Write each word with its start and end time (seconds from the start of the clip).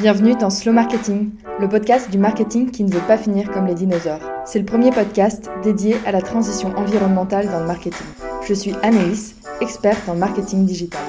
Bienvenue 0.00 0.34
dans 0.34 0.50
Slow 0.50 0.72
Marketing, 0.72 1.30
le 1.60 1.68
podcast 1.68 2.10
du 2.10 2.18
marketing 2.18 2.72
qui 2.72 2.82
ne 2.82 2.90
veut 2.90 3.06
pas 3.06 3.16
finir 3.16 3.48
comme 3.52 3.66
les 3.66 3.76
dinosaures. 3.76 4.20
C'est 4.44 4.58
le 4.58 4.64
premier 4.64 4.90
podcast 4.90 5.48
dédié 5.62 5.94
à 6.04 6.10
la 6.10 6.20
transition 6.20 6.70
environnementale 6.70 7.46
dans 7.46 7.60
le 7.60 7.66
marketing. 7.66 8.06
Je 8.44 8.54
suis 8.54 8.72
Anaïs, 8.82 9.36
experte 9.60 10.08
en 10.08 10.16
marketing 10.16 10.66
digital. 10.66 11.00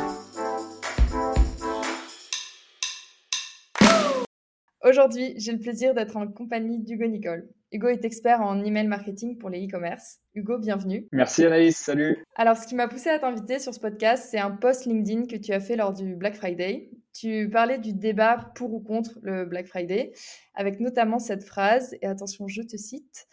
Aujourd'hui, 4.83 5.33
j'ai 5.37 5.53
le 5.53 5.59
plaisir 5.59 5.95
d'être 5.95 6.15
en 6.15 6.27
compagnie 6.27 6.77
d'Hugo 6.77 7.07
Nicole. 7.07 7.49
Hugo 7.75 7.89
est 7.89 8.05
expert 8.05 8.39
en 8.39 8.63
email 8.63 8.87
marketing 8.87 9.37
pour 9.37 9.49
les 9.49 9.67
e-commerce. 9.67 10.21
Hugo, 10.33 10.57
bienvenue. 10.57 11.09
Merci 11.11 11.43
Anaïs, 11.43 11.75
salut. 11.75 12.23
Alors, 12.37 12.55
ce 12.55 12.65
qui 12.67 12.73
m'a 12.73 12.87
poussé 12.87 13.09
à 13.09 13.19
t'inviter 13.19 13.59
sur 13.59 13.73
ce 13.73 13.81
podcast, 13.81 14.29
c'est 14.31 14.39
un 14.39 14.51
post 14.51 14.85
LinkedIn 14.85 15.25
que 15.25 15.35
tu 15.35 15.51
as 15.51 15.59
fait 15.59 15.75
lors 15.75 15.93
du 15.93 16.15
Black 16.15 16.35
Friday. 16.35 16.89
Tu 17.11 17.49
parlais 17.49 17.77
du 17.77 17.91
débat 17.91 18.49
pour 18.55 18.73
ou 18.73 18.79
contre 18.79 19.19
le 19.23 19.43
Black 19.43 19.67
Friday, 19.67 20.13
avec 20.53 20.79
notamment 20.79 21.19
cette 21.19 21.43
phrase, 21.43 21.97
et 22.01 22.07
attention, 22.07 22.47
je 22.47 22.61
te 22.61 22.77
cite. 22.77 23.27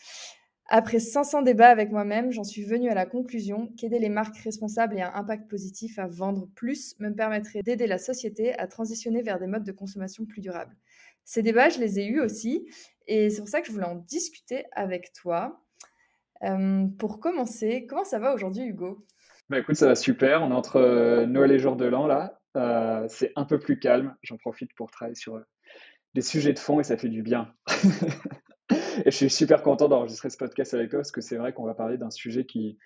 Après 0.66 0.98
500 0.98 1.42
débats 1.42 1.70
avec 1.70 1.92
moi-même, 1.92 2.33
j'en 2.33 2.42
suis 2.42 2.64
venue 2.64 2.91
à 2.91 2.95
la 2.95 3.06
conclusion 3.06 3.69
qu'aider 3.77 4.00
les 4.00 4.09
marques 4.09 4.38
responsables 4.38 4.98
et 4.98 5.02
un 5.02 5.12
impact 5.14 5.48
positif 5.48 6.00
à 6.00 6.09
vendre 6.09 6.48
plus 6.56 6.97
me 6.98 7.11
permettrait 7.11 7.62
d'aider 7.62 7.86
la 7.86 7.98
société 7.98 8.59
à 8.59 8.66
transitionner 8.66 9.22
vers 9.22 9.38
des 9.38 9.47
modes 9.47 9.64
de 9.64 9.72
consommation 9.72 10.27
plus 10.27 10.41
durables. 10.41 10.77
Ces 11.24 11.42
débats, 11.42 11.69
je 11.69 11.78
les 11.78 12.00
ai 12.00 12.06
eus 12.06 12.20
aussi, 12.20 12.66
et 13.06 13.30
c'est 13.30 13.41
pour 13.41 13.48
ça 13.48 13.61
que 13.61 13.66
je 13.66 13.73
voulais 13.73 13.87
en 13.87 13.97
discuter 13.97 14.65
avec 14.73 15.12
toi. 15.12 15.62
Euh, 16.45 16.87
pour 16.98 17.20
commencer, 17.20 17.87
comment 17.88 18.05
ça 18.05 18.19
va 18.19 18.34
aujourd'hui, 18.34 18.65
Hugo? 18.65 19.05
Bah 19.48 19.59
écoute, 19.59 19.77
ça 19.77 19.87
va 19.87 19.95
super. 19.95 20.42
On 20.42 20.51
est 20.51 20.55
entre 20.55 20.77
euh, 20.77 21.27
Noël 21.27 21.52
et 21.52 21.59
jour 21.59 21.77
de 21.77 21.84
l'an 21.84 22.06
là. 22.06 22.41
Euh, 22.56 23.06
c'est 23.09 23.33
un 23.37 23.45
peu 23.45 23.59
plus 23.59 23.78
calme. 23.78 24.15
J'en 24.23 24.37
profite 24.37 24.75
pour 24.75 24.91
travailler 24.91 25.15
sur 25.15 25.41
des 26.15 26.23
sujets 26.23 26.52
de 26.52 26.59
fond 26.59 26.80
et 26.80 26.84
ça 26.84 26.97
fait 26.97 27.09
du 27.09 27.23
bien. 27.23 27.52
et 28.70 29.11
je 29.11 29.17
suis 29.17 29.30
super 29.30 29.62
content 29.62 29.89
d'enregistrer 29.89 30.30
ce 30.30 30.36
podcast 30.36 30.75
avec 30.75 30.91
toi 30.91 30.98
parce 30.98 31.12
que 31.12 31.20
c'est 31.20 31.36
vrai 31.36 31.53
qu'on 31.53 31.64
va 31.64 31.75
parler 31.75 31.97
d'un 31.97 32.11
sujet 32.11 32.45
qui, 32.45 32.78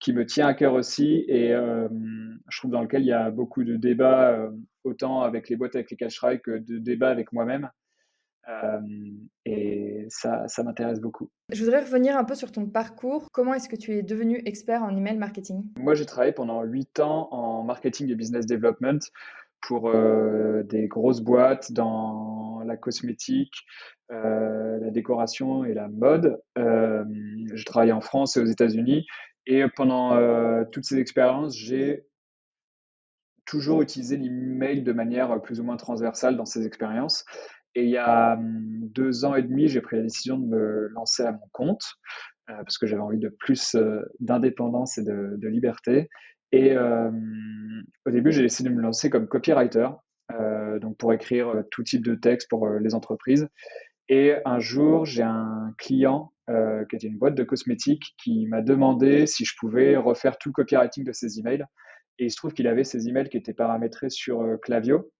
qui 0.00 0.12
me 0.12 0.26
tient 0.26 0.46
à 0.46 0.54
cœur 0.54 0.74
aussi 0.74 1.24
et 1.28 1.50
je 1.50 2.58
trouve 2.58 2.72
dans 2.72 2.82
lequel 2.82 3.02
il 3.02 3.08
y 3.08 3.12
a 3.12 3.30
beaucoup 3.30 3.62
de 3.62 3.76
débats, 3.76 4.50
autant 4.82 5.22
avec 5.22 5.48
les 5.48 5.54
boîtes 5.54 5.76
avec 5.76 5.92
les 5.92 5.96
cash 5.96 6.20
que 6.42 6.58
de 6.58 6.78
débats 6.78 7.10
avec 7.10 7.32
moi-même. 7.32 7.70
Euh, 8.48 8.80
et 9.44 10.06
ça, 10.08 10.46
ça 10.48 10.62
m'intéresse 10.62 11.00
beaucoup. 11.00 11.30
Je 11.50 11.62
voudrais 11.62 11.80
revenir 11.80 12.16
un 12.16 12.24
peu 12.24 12.34
sur 12.34 12.50
ton 12.50 12.66
parcours. 12.66 13.28
Comment 13.32 13.54
est-ce 13.54 13.68
que 13.68 13.76
tu 13.76 13.92
es 13.92 14.02
devenu 14.02 14.42
expert 14.44 14.82
en 14.82 14.96
email 14.96 15.16
marketing? 15.16 15.64
Moi, 15.78 15.94
j'ai 15.94 16.06
travaillé 16.06 16.32
pendant 16.32 16.62
8 16.62 17.00
ans 17.00 17.28
en 17.30 17.62
marketing 17.62 18.10
et 18.10 18.14
business 18.14 18.46
development 18.46 19.00
pour 19.60 19.88
euh, 19.88 20.64
des 20.64 20.88
grosses 20.88 21.20
boîtes 21.20 21.72
dans 21.72 22.62
la 22.66 22.76
cosmétique, 22.76 23.54
euh, 24.10 24.78
la 24.80 24.90
décoration 24.90 25.64
et 25.64 25.74
la 25.74 25.88
mode. 25.88 26.40
J'ai 26.56 27.64
travaillé 27.64 27.92
en 27.92 28.00
France 28.00 28.36
et 28.36 28.40
aux 28.40 28.46
États-Unis. 28.46 29.06
Et 29.46 29.64
pendant 29.76 30.16
toutes 30.70 30.84
ces 30.84 30.98
expériences, 30.98 31.56
j'ai 31.56 32.06
toujours 33.44 33.82
utilisé 33.82 34.16
l'email 34.16 34.82
de 34.82 34.92
manière 34.92 35.40
plus 35.42 35.60
ou 35.60 35.64
moins 35.64 35.76
transversale 35.76 36.36
dans 36.36 36.44
ces 36.44 36.64
expériences. 36.64 37.24
Et 37.74 37.84
il 37.84 37.90
y 37.90 37.96
a 37.96 38.34
hum, 38.34 38.88
deux 38.94 39.24
ans 39.24 39.34
et 39.34 39.42
demi, 39.42 39.68
j'ai 39.68 39.80
pris 39.80 39.96
la 39.96 40.02
décision 40.02 40.38
de 40.38 40.46
me 40.46 40.88
lancer 40.88 41.22
à 41.22 41.32
mon 41.32 41.48
compte 41.52 41.82
euh, 42.50 42.56
parce 42.56 42.78
que 42.78 42.86
j'avais 42.86 43.02
envie 43.02 43.18
de 43.18 43.28
plus 43.28 43.74
euh, 43.74 44.02
d'indépendance 44.20 44.98
et 44.98 45.04
de, 45.04 45.48
liberté. 45.48 46.08
Et 46.50 46.72
euh, 46.72 47.10
au 48.04 48.10
début, 48.10 48.32
j'ai 48.32 48.42
décidé 48.42 48.68
de 48.68 48.74
me 48.74 48.82
lancer 48.82 49.10
comme 49.10 49.26
copywriter, 49.26 49.88
euh, 50.32 50.78
donc 50.78 50.96
pour 50.98 51.12
écrire 51.12 51.64
tout 51.70 51.82
type 51.82 52.04
de 52.04 52.14
texte 52.14 52.50
pour 52.50 52.68
les 52.68 52.94
entreprises. 52.94 53.48
Et 54.08 54.34
un 54.44 54.58
jour, 54.58 55.06
j'ai 55.06 55.22
un 55.22 55.72
client 55.78 56.32
qui 56.90 56.96
était 56.96 57.06
une 57.06 57.16
boîte 57.16 57.34
de 57.34 57.44
cosmétiques 57.44 58.14
qui 58.22 58.46
m'a 58.46 58.60
demandé 58.60 59.26
si 59.26 59.46
je 59.46 59.54
pouvais 59.58 59.96
refaire 59.96 60.36
tout 60.36 60.50
le 60.50 60.52
copywriting 60.52 61.02
de 61.02 61.12
ses 61.12 61.38
emails. 61.38 61.64
Et 62.18 62.26
il 62.26 62.30
se 62.30 62.36
trouve 62.36 62.52
qu'il 62.52 62.66
avait 62.66 62.84
ses 62.84 63.08
emails 63.08 63.30
qui 63.30 63.38
étaient 63.38 63.54
paramétrés 63.54 64.10
sur 64.10 64.44
Clavio. 64.60 65.10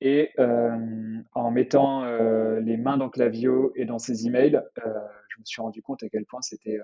Et 0.00 0.30
euh, 0.38 1.20
en 1.32 1.50
mettant 1.50 2.04
euh, 2.04 2.60
les 2.60 2.76
mains 2.76 2.96
dans 2.96 3.10
Clavio 3.10 3.72
et 3.76 3.84
dans 3.84 3.98
ses 3.98 4.26
emails, 4.26 4.56
euh, 4.56 4.92
je 5.28 5.40
me 5.40 5.44
suis 5.44 5.60
rendu 5.60 5.82
compte 5.82 6.02
à 6.02 6.08
quel 6.08 6.24
point 6.24 6.40
c'était 6.40 6.78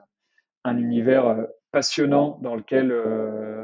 un 0.64 0.76
univers 0.78 1.46
passionnant 1.70 2.38
dans 2.42 2.56
lequel 2.56 2.92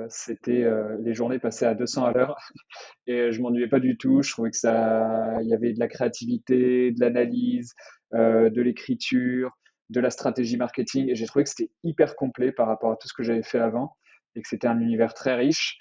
c'était 0.09 0.65
les 1.01 1.15
journées 1.15 1.41
passées 1.41 1.65
à 1.65 1.75
200 1.75 2.05
à 2.05 2.13
l'heure 2.13 2.37
et 3.09 3.33
je 3.33 3.43
m'ennuyais 3.43 3.67
pas 3.67 3.81
du 3.81 3.97
tout. 3.97 4.23
Je 4.23 4.31
trouvais 4.31 4.51
que 4.51 4.57
ça, 4.57 5.41
il 5.43 5.49
y 5.49 5.55
avait 5.55 5.73
de 5.73 5.81
la 5.81 5.89
créativité, 5.89 6.93
de 6.93 7.01
l'analyse, 7.01 7.75
de 8.13 8.61
l'écriture, 8.63 9.51
de 9.91 9.99
la 9.99 10.11
stratégie 10.11 10.57
marketing 10.57 11.11
et 11.11 11.17
j'ai 11.17 11.27
trouvé 11.27 11.43
que 11.43 11.51
c'était 11.51 11.71
hyper 11.83 12.15
complet 12.15 12.53
par 12.53 12.69
rapport 12.69 12.93
à 12.93 12.97
tout 12.97 13.09
ce 13.09 13.15
que 13.15 13.25
j'avais 13.25 13.43
fait 13.43 13.59
avant 13.59 13.97
et 14.37 14.43
que 14.43 14.49
c'était 14.49 14.69
un 14.69 14.79
univers 14.79 15.15
très 15.15 15.35
riche. 15.35 15.79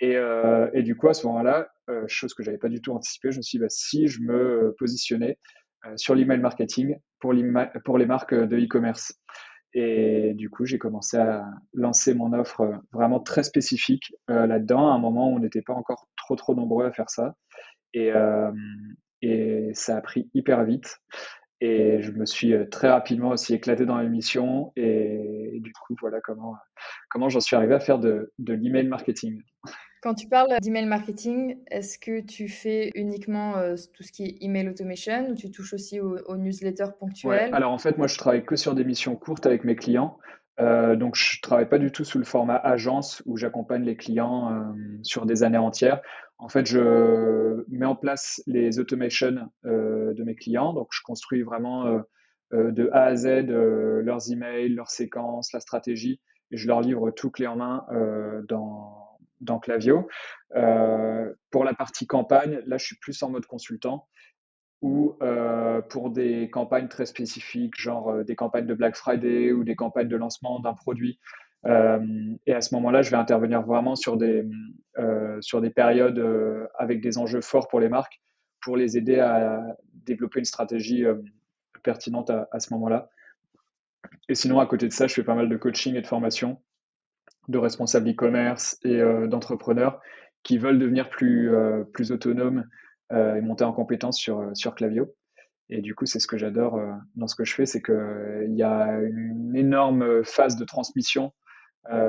Et, 0.00 0.16
euh, 0.16 0.68
et, 0.72 0.82
du 0.82 0.96
coup, 0.96 1.08
à 1.08 1.14
ce 1.14 1.26
moment-là, 1.26 1.68
euh, 1.88 2.04
chose 2.08 2.34
que 2.34 2.42
j'avais 2.42 2.58
pas 2.58 2.68
du 2.68 2.80
tout 2.80 2.92
anticipé, 2.92 3.30
je 3.30 3.38
me 3.38 3.42
suis 3.42 3.58
dit, 3.58 3.62
bah, 3.62 3.68
si 3.68 4.08
je 4.08 4.20
me 4.20 4.74
positionnais 4.78 5.38
euh, 5.86 5.96
sur 5.96 6.14
l'email 6.14 6.40
marketing 6.40 6.96
pour, 7.20 7.32
les 7.32 7.42
marques 8.06 8.34
de 8.34 8.56
e-commerce. 8.58 9.14
Et 9.72 10.34
du 10.34 10.50
coup, 10.50 10.66
j'ai 10.66 10.78
commencé 10.78 11.16
à 11.16 11.44
lancer 11.72 12.14
mon 12.14 12.32
offre 12.32 12.80
vraiment 12.92 13.18
très 13.18 13.42
spécifique 13.42 14.14
là-dedans, 14.28 14.88
à 14.88 14.94
un 14.94 14.98
moment 14.98 15.28
où 15.32 15.36
on 15.36 15.40
n'était 15.40 15.62
pas 15.62 15.72
encore 15.72 16.06
trop 16.16 16.36
trop 16.36 16.54
nombreux 16.54 16.84
à 16.84 16.92
faire 16.92 17.10
ça. 17.10 17.34
Et 17.92 18.12
ça 19.72 19.96
a 19.96 20.00
pris 20.00 20.30
hyper 20.32 20.62
vite. 20.64 20.98
Et 21.64 22.02
je 22.02 22.10
me 22.10 22.26
suis 22.26 22.52
très 22.70 22.90
rapidement 22.90 23.30
aussi 23.30 23.54
éclaté 23.54 23.86
dans 23.86 23.98
l'émission. 23.98 24.70
Et, 24.76 25.60
du 25.60 25.72
coup, 25.72 25.96
voilà 25.98 26.20
comment, 26.20 26.56
comment 27.08 27.30
j'en 27.30 27.40
suis 27.40 27.56
arrivé 27.56 27.72
à 27.72 27.80
faire 27.80 27.98
de, 27.98 28.34
de 28.38 28.52
l'email 28.52 28.86
marketing. 28.86 29.40
Quand 30.02 30.12
tu 30.12 30.28
parles 30.28 30.54
d'email 30.60 30.84
marketing, 30.84 31.56
est-ce 31.70 31.98
que 31.98 32.20
tu 32.20 32.48
fais 32.50 32.90
uniquement 32.94 33.56
euh, 33.56 33.76
tout 33.94 34.02
ce 34.02 34.12
qui 34.12 34.24
est 34.24 34.36
email 34.42 34.68
automation 34.68 35.30
ou 35.30 35.34
tu 35.34 35.50
touches 35.50 35.72
aussi 35.72 35.98
aux, 36.00 36.36
newsletters 36.36 36.92
ponctuels 37.00 37.54
Alors 37.54 37.72
en 37.72 37.78
fait, 37.78 37.96
moi 37.96 38.08
je 38.08 38.18
travaille 38.18 38.44
que 38.44 38.56
sur 38.56 38.74
des 38.74 38.84
missions 38.84 39.16
courtes 39.16 39.46
avec 39.46 39.64
mes 39.64 39.74
clients. 39.74 40.18
Euh, 40.60 40.96
donc 40.96 41.16
je 41.16 41.40
travaille 41.40 41.68
pas 41.68 41.78
du 41.78 41.90
tout 41.90 42.04
sous 42.04 42.18
le 42.18 42.24
format 42.24 42.56
agence 42.56 43.22
où 43.26 43.36
j'accompagne 43.36 43.82
les 43.82 43.96
clients 43.96 44.52
euh, 44.52 44.72
sur 45.02 45.26
des 45.26 45.42
années 45.42 45.58
entières. 45.58 46.00
En 46.38 46.48
fait, 46.48 46.66
je 46.66 47.64
mets 47.68 47.86
en 47.86 47.96
place 47.96 48.42
les 48.46 48.78
automations 48.78 49.48
de 49.64 50.22
mes 50.24 50.34
clients. 50.34 50.72
Donc 50.72 50.88
je 50.90 51.00
construis 51.02 51.42
vraiment 51.42 52.02
de 52.50 52.90
A 52.92 53.04
à 53.04 53.16
Z 53.16 53.46
leurs 53.46 54.32
emails, 54.32 54.70
leurs 54.70 54.90
séquences, 54.90 55.52
la 55.52 55.60
stratégie 55.60 56.20
et 56.50 56.56
je 56.56 56.66
leur 56.66 56.80
livre 56.80 57.12
tout 57.12 57.30
clé 57.30 57.46
en 57.46 57.56
main 57.56 57.86
dans 59.44 59.58
Clavio. 59.58 60.08
Euh, 60.56 61.32
pour 61.50 61.64
la 61.64 61.74
partie 61.74 62.06
campagne, 62.06 62.60
là, 62.66 62.78
je 62.78 62.86
suis 62.86 62.96
plus 62.96 63.22
en 63.22 63.30
mode 63.30 63.46
consultant 63.46 64.08
ou 64.84 65.16
euh, 65.22 65.80
pour 65.80 66.10
des 66.10 66.50
campagnes 66.50 66.88
très 66.88 67.06
spécifiques, 67.06 67.74
genre 67.76 68.10
euh, 68.10 68.22
des 68.22 68.36
campagnes 68.36 68.66
de 68.66 68.74
Black 68.74 68.96
Friday 68.96 69.50
ou 69.52 69.64
des 69.64 69.76
campagnes 69.76 70.08
de 70.08 70.16
lancement 70.16 70.60
d'un 70.60 70.74
produit. 70.74 71.18
et 71.66 72.52
à 72.52 72.60
ce 72.60 72.74
moment-là, 72.74 73.00
je 73.00 73.10
vais 73.10 73.16
intervenir 73.16 73.62
vraiment 73.62 73.96
sur 73.96 74.18
des, 74.18 74.44
sur 75.40 75.62
des 75.62 75.70
périodes 75.70 76.22
avec 76.78 77.00
des 77.00 77.16
enjeux 77.16 77.40
forts 77.40 77.68
pour 77.68 77.80
les 77.80 77.88
marques 77.88 78.20
pour 78.60 78.76
les 78.76 78.98
aider 78.98 79.18
à 79.18 79.62
développer 79.94 80.40
une 80.40 80.44
stratégie 80.44 81.04
pertinente 81.82 82.28
à, 82.28 82.48
à 82.52 82.60
ce 82.60 82.72
moment-là. 82.74 83.08
Et 84.28 84.34
sinon, 84.34 84.60
à 84.60 84.66
côté 84.66 84.88
de 84.88 84.92
ça, 84.92 85.06
je 85.06 85.14
fais 85.14 85.24
pas 85.24 85.34
mal 85.34 85.48
de 85.48 85.56
coaching 85.56 85.94
et 85.94 86.02
de 86.02 86.06
formation 86.06 86.60
de 87.48 87.58
responsables 87.58 88.10
e-commerce 88.10 88.78
et 88.84 89.00
euh, 89.00 89.26
d'entrepreneurs 89.26 90.00
qui 90.42 90.58
veulent 90.58 90.78
devenir 90.78 91.08
plus, 91.10 91.54
euh, 91.54 91.84
plus 91.84 92.12
autonomes 92.12 92.60
euh, 92.60 92.64
et 93.14 93.40
monter 93.40 93.64
en 93.64 93.72
compétence 93.72 94.18
sur, 94.18 94.50
sur 94.54 94.74
Clavio. 94.74 95.14
Et 95.70 95.80
du 95.80 95.94
coup, 95.94 96.04
c'est 96.04 96.20
ce 96.20 96.26
que 96.26 96.36
j'adore 96.36 96.78
dans 97.14 97.26
ce 97.26 97.34
que 97.34 97.44
je 97.44 97.54
fais, 97.54 97.64
c'est 97.64 97.82
qu'il 97.82 98.54
y 98.54 98.62
a 98.62 98.98
une 99.00 99.56
énorme 99.56 100.24
phase 100.24 100.56
de 100.56 100.64
transmission 100.64 101.32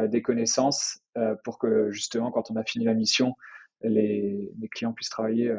des 0.07 0.21
connaissances 0.21 0.99
pour 1.43 1.59
que 1.59 1.91
justement, 1.91 2.31
quand 2.31 2.51
on 2.51 2.55
a 2.55 2.63
fini 2.63 2.85
la 2.85 2.93
mission, 2.93 3.35
les, 3.81 4.51
les 4.59 4.67
clients 4.67 4.93
puissent 4.93 5.09
travailler 5.09 5.55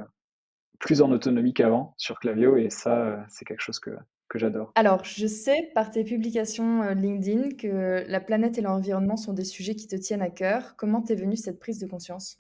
plus 0.79 1.01
en 1.01 1.11
autonomie 1.11 1.55
qu'avant 1.55 1.95
sur 1.97 2.19
Clavio. 2.19 2.57
Et 2.57 2.71
ça, 2.71 3.25
c'est 3.29 3.45
quelque 3.45 3.63
chose 3.63 3.79
que, 3.79 3.91
que 4.29 4.39
j'adore. 4.39 4.73
Alors, 4.75 5.05
je 5.05 5.27
sais 5.27 5.71
par 5.75 5.91
tes 5.91 6.05
publications 6.05 6.83
euh, 6.83 6.95
LinkedIn 6.95 7.57
que 7.57 8.05
la 8.07 8.21
planète 8.21 8.59
et 8.59 8.61
l'environnement 8.61 9.17
sont 9.17 9.33
des 9.33 9.45
sujets 9.45 9.75
qui 9.75 9.87
te 9.87 9.97
tiennent 9.97 10.23
à 10.23 10.31
cœur. 10.31 10.77
Comment 10.77 11.01
t'es 11.01 11.15
venue 11.15 11.37
cette 11.37 11.61
prise 11.61 11.79
de 11.79 11.87
conscience? 11.87 12.37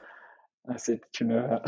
C'est 0.76 1.20
une 1.20 1.32
euh, 1.32 1.58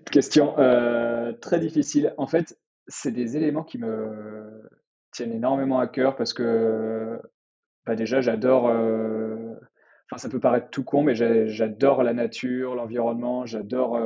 question 0.10 0.58
euh, 0.58 1.32
très 1.32 1.58
difficile. 1.58 2.14
En 2.18 2.26
fait, 2.26 2.58
c'est 2.88 3.12
des 3.12 3.36
éléments 3.36 3.64
qui 3.64 3.78
me 3.78 4.68
tiennent 5.12 5.32
énormément 5.32 5.78
à 5.78 5.86
cœur 5.86 6.16
parce 6.16 6.32
que 6.32 7.20
bah 7.86 7.94
déjà, 7.94 8.20
j'adore. 8.20 8.64
Enfin, 8.64 10.18
ça 10.18 10.28
peut 10.28 10.40
paraître 10.40 10.70
tout 10.70 10.84
con, 10.84 11.02
mais 11.02 11.14
j'adore 11.14 12.02
la 12.02 12.12
nature, 12.12 12.74
l'environnement, 12.74 13.46
j'adore 13.46 13.98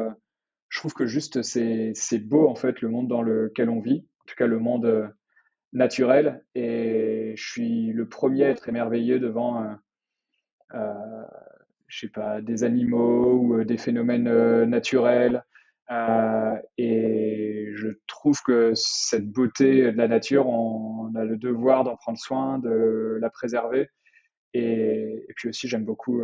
je 0.70 0.78
trouve 0.78 0.94
que 0.94 1.06
juste 1.06 1.42
c'est 1.42 2.18
beau 2.18 2.48
en 2.48 2.54
fait 2.54 2.80
le 2.80 2.88
monde 2.88 3.08
dans 3.08 3.22
lequel 3.22 3.68
on 3.68 3.80
vit, 3.80 4.06
en 4.22 4.24
tout 4.26 4.36
cas 4.36 4.46
le 4.46 4.58
monde 4.58 5.12
naturel, 5.72 6.44
et 6.54 7.34
je 7.36 7.50
suis 7.50 7.92
le 7.92 8.08
premier 8.08 8.44
à 8.44 8.50
être 8.50 8.68
émerveillé 8.68 9.18
devant, 9.18 9.76
euh, 10.74 11.24
je 11.90 12.00
sais 12.00 12.08
pas, 12.08 12.40
des 12.40 12.64
animaux 12.64 13.34
ou 13.34 13.64
des 13.64 13.76
phénomènes 13.76 14.64
naturels. 14.64 15.44
et 16.78 17.72
je 17.74 17.88
trouve 18.06 18.40
que 18.42 18.72
cette 18.74 19.28
beauté 19.28 19.92
de 19.92 19.96
la 19.96 20.08
nature, 20.08 20.48
on, 20.48 21.12
a 21.16 21.24
le 21.24 21.36
devoir 21.36 21.84
d'en 21.84 21.96
prendre 21.96 22.18
soin, 22.18 22.58
de 22.58 23.18
la 23.20 23.30
préserver. 23.30 23.88
Et, 24.54 25.26
puis 25.36 25.48
aussi, 25.48 25.68
j'aime 25.68 25.84
beaucoup 25.84 26.22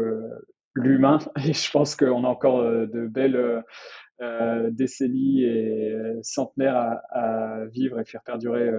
l'humain. 0.74 1.18
Et 1.44 1.52
je 1.52 1.70
pense 1.70 1.96
qu'on 1.96 2.24
a 2.24 2.28
encore 2.28 2.62
de 2.62 3.06
belles 3.06 3.64
euh, 4.22 4.70
décennies 4.70 5.42
et 5.42 5.94
centenaires 6.22 7.00
à, 7.10 7.66
vivre 7.66 8.00
et 8.00 8.04
faire 8.04 8.22
perdurer 8.22 8.70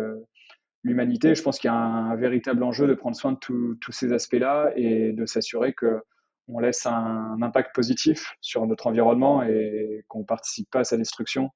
l'humanité. 0.84 1.36
Je 1.36 1.44
pense 1.44 1.60
qu'il 1.60 1.68
y 1.68 1.72
a 1.72 1.76
un, 1.76 2.16
véritable 2.16 2.64
enjeu 2.64 2.88
de 2.88 2.94
prendre 2.94 3.16
soin 3.16 3.34
de 3.34 3.38
tous 3.38 3.92
ces 3.92 4.14
aspects-là 4.14 4.72
et 4.76 5.12
de 5.12 5.26
s'assurer 5.26 5.74
que 5.74 6.02
on 6.48 6.60
laisse 6.60 6.86
un, 6.86 7.42
impact 7.42 7.74
positif 7.76 8.36
sur 8.42 8.66
notre 8.66 8.88
environnement 8.88 9.44
et 9.44 10.04
qu'on 10.08 10.24
participe 10.24 10.70
pas 10.70 10.80
à 10.80 10.84
sa 10.84 10.98
destruction. 10.98 11.50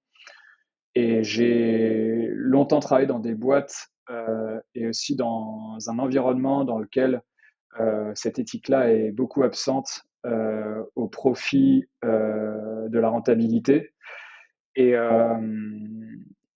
Et 0.96 1.24
j'ai 1.24 2.30
longtemps 2.34 2.80
travaillé 2.80 3.08
dans 3.08 3.20
des 3.20 3.34
boîtes 3.34 3.88
euh, 4.10 4.60
et 4.76 4.88
aussi 4.88 5.16
dans 5.16 5.78
un 5.88 6.00
environnement 6.00 6.66
dans 6.66 6.80
lequel 6.80 7.22
euh, 7.80 8.12
cette 8.16 8.40
éthique-là 8.40 8.92
est 8.92 9.12
beaucoup 9.12 9.44
absente 9.44 10.04
euh, 10.26 10.84
au 10.96 11.08
profit 11.08 11.86
de 12.04 13.00
la 13.00 13.10
rentabilité. 13.10 13.94
Et, 14.76 14.94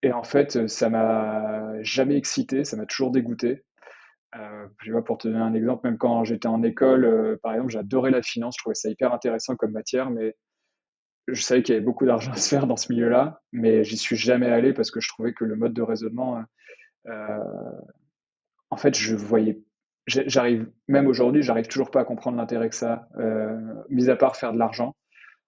et 0.02 0.12
en 0.12 0.24
fait, 0.24 0.68
ça 0.68 0.90
m'a 0.90 1.82
jamais 1.82 2.18
excité, 2.18 2.64
ça 2.64 2.78
m'a 2.78 2.86
toujours 2.86 3.12
dégoûté. 3.12 3.64
Euh, 4.36 4.68
je 4.82 4.92
vois, 4.92 5.04
pour 5.04 5.18
te 5.18 5.28
donner 5.28 5.40
un 5.40 5.54
exemple, 5.54 5.88
même 5.88 5.98
quand 5.98 6.24
j'étais 6.24 6.48
en 6.48 6.62
école, 6.64 7.06
euh, 7.06 7.38
par 7.42 7.54
exemple, 7.54 7.72
j'adorais 7.72 8.12
la 8.12 8.22
finance, 8.22 8.56
je 8.58 8.62
trouvais 8.62 8.76
ça 8.76 8.90
hyper 8.90 9.14
intéressant 9.14 9.56
comme 9.56 9.72
matière, 9.72 10.10
mais 10.10 10.36
je 11.28 11.42
savais 11.42 11.64
qu'il 11.64 11.74
y 11.74 11.78
avait 11.78 11.86
beaucoup 11.86 12.06
d'argent 12.06 12.32
à 12.32 12.36
se 12.36 12.50
faire 12.50 12.68
dans 12.68 12.78
ce 12.78 12.92
milieu-là, 12.92 13.42
mais 13.52 13.84
j'y 13.84 13.98
suis 13.98 14.16
jamais 14.18 14.50
allé 14.50 14.74
parce 14.74 14.92
que 14.92 15.00
je 15.00 15.10
trouvais 15.10 15.34
que 15.34 15.46
le 15.46 15.56
mode 15.56 15.74
de 15.74 15.82
raisonnement, 15.82 16.44
euh, 17.08 17.40
en 18.70 18.78
fait, 18.78 18.98
je 18.98 19.16
voyais, 19.16 19.62
j'arrive, 20.08 20.70
même 20.88 21.08
aujourd'hui, 21.08 21.42
j'arrive 21.42 21.68
toujours 21.68 21.92
pas 21.92 22.02
à 22.02 22.06
comprendre 22.06 22.38
l'intérêt 22.38 22.70
que 22.70 22.76
ça, 22.76 23.08
mis 23.90 24.10
à 24.10 24.16
part 24.16 24.36
faire 24.36 24.54
de 24.54 24.60
l'argent, 24.60 24.96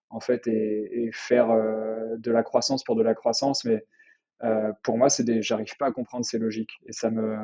en 0.09 0.19
fait, 0.19 0.47
et, 0.47 1.03
et 1.03 1.12
faire 1.12 1.47
de 1.50 2.31
la 2.31 2.44
croissance 2.44 2.83
pour 2.83 2.95
de 2.95 3.03
la 3.03 3.13
croissance, 3.13 3.65
mais 3.65 3.83
euh, 4.44 4.71
pour 4.83 4.97
moi, 4.97 5.09
c'est 5.09 5.23
des, 5.23 5.41
j'arrive 5.41 5.75
pas 5.77 5.88
à 5.88 5.91
comprendre 5.91 6.25
ces 6.25 6.39
logiques. 6.39 6.80
Et 6.85 6.94
ça 6.94 7.09
me, 7.09 7.38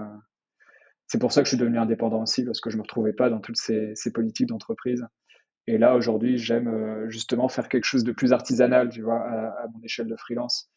c'est 1.08 1.20
pour 1.20 1.32
ça 1.32 1.42
que 1.42 1.46
je 1.46 1.50
suis 1.50 1.58
devenu 1.58 1.78
indépendant 1.78 2.22
aussi, 2.22 2.44
parce 2.44 2.60
que 2.60 2.70
je 2.70 2.78
me 2.78 2.82
retrouvais 2.82 3.14
pas 3.14 3.30
dans 3.30 3.40
toutes 3.40 3.58
ces, 3.58 3.94
politiques 4.14 4.48
d'entreprise. 4.48 5.06
Et 5.68 5.78
là, 5.78 5.96
aujourd'hui, 5.96 6.38
j'aime 6.38 6.68
euh, 6.68 7.10
justement 7.10 7.48
faire 7.48 7.70
quelque 7.70 7.86
chose 7.86 8.04
de 8.04 8.12
plus 8.12 8.34
artisanal, 8.34 8.90
tu 8.90 9.02
vois, 9.02 9.22
à, 9.22 9.68
mon 9.74 9.82
échelle 9.82 10.08
de 10.08 10.16
freelance. 10.16 10.70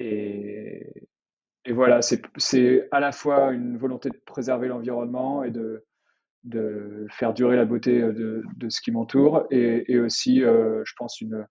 et, 0.00 0.92
voilà, 1.70 2.00
c'est 2.02 2.88
à 2.90 3.00
la 3.00 3.12
fois 3.12 3.52
une 3.52 3.78
volonté 3.78 4.10
de 4.10 4.20
préserver 4.26 4.68
l'environnement 4.68 5.44
et 5.44 5.50
de, 5.50 5.84
faire 7.10 7.32
durer 7.32 7.56
la 7.56 7.64
beauté 7.64 8.00
de, 8.00 8.42
de 8.56 8.68
ce 8.68 8.80
qui 8.80 8.90
m'entoure, 8.90 9.46
et, 9.50 9.98
aussi, 9.98 10.42
euh, 10.42 10.82
je 10.84 10.92
pense, 10.96 11.20
une, 11.20 11.46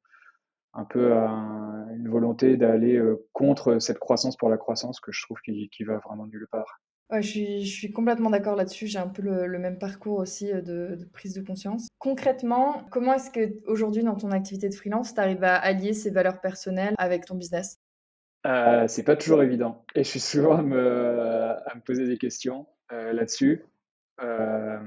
un 0.74 0.86
peu 0.86 1.14
une 1.14 2.10
volonté 2.10 2.58
d'aller 2.58 2.96
euh, 2.96 3.28
contre 3.32 3.80
cette 3.80 4.00
croissance 4.00 4.36
pour 4.36 4.50
la 4.50 4.58
croissance 4.58 5.00
que 5.00 5.12
je 5.12 5.22
trouve 5.24 5.40
qui, 5.42 5.70
qui 5.70 5.84
va 5.84 5.98
vraiment 6.00 6.26
nulle 6.26 6.48
part. 6.52 6.82
Je, 7.22 7.64
suis, 7.66 7.92
complètement 7.92 8.30
d'accord 8.30 8.56
là-dessus. 8.56 8.88
J'ai 8.88 9.00
un 9.00 9.08
peu 9.08 9.22
le, 9.22 9.60
même 9.60 9.78
parcours 9.78 10.20
aussi 10.20 10.52
euh, 10.52 10.62
de, 10.62 11.08
prise 11.14 11.34
de 11.34 11.42
conscience. 11.42 11.88
Concrètement, 12.00 12.86
comment 12.92 13.14
est-ce 13.14 13.32
que 13.32 13.54
aujourd'hui 13.68 14.04
dans 14.04 14.16
ton 14.16 14.32
activité 14.32 14.70
de 14.70 14.76
freelance, 14.76 15.14
tu 15.14 15.20
arrives 15.20 15.44
à 15.44 15.56
allier 15.56 15.94
ces 15.94 16.10
valeurs 16.10 16.42
personnelles 16.42 16.96
avec 16.98 17.26
ton 17.26 17.36
business? 17.36 17.80
Euh, 18.46 18.88
C'est 18.88 19.04
pas 19.04 19.16
toujours 19.16 19.42
évident. 19.44 19.86
Et 19.96 20.04
je 20.04 20.10
suis 20.10 20.20
souvent 20.20 20.58
à 20.58 20.62
me, 20.62 21.80
poser 21.86 22.06
des 22.08 22.18
questions 22.18 22.68
euh, 22.92 23.14
là-dessus. 23.14 23.64
Euh, 24.22 24.80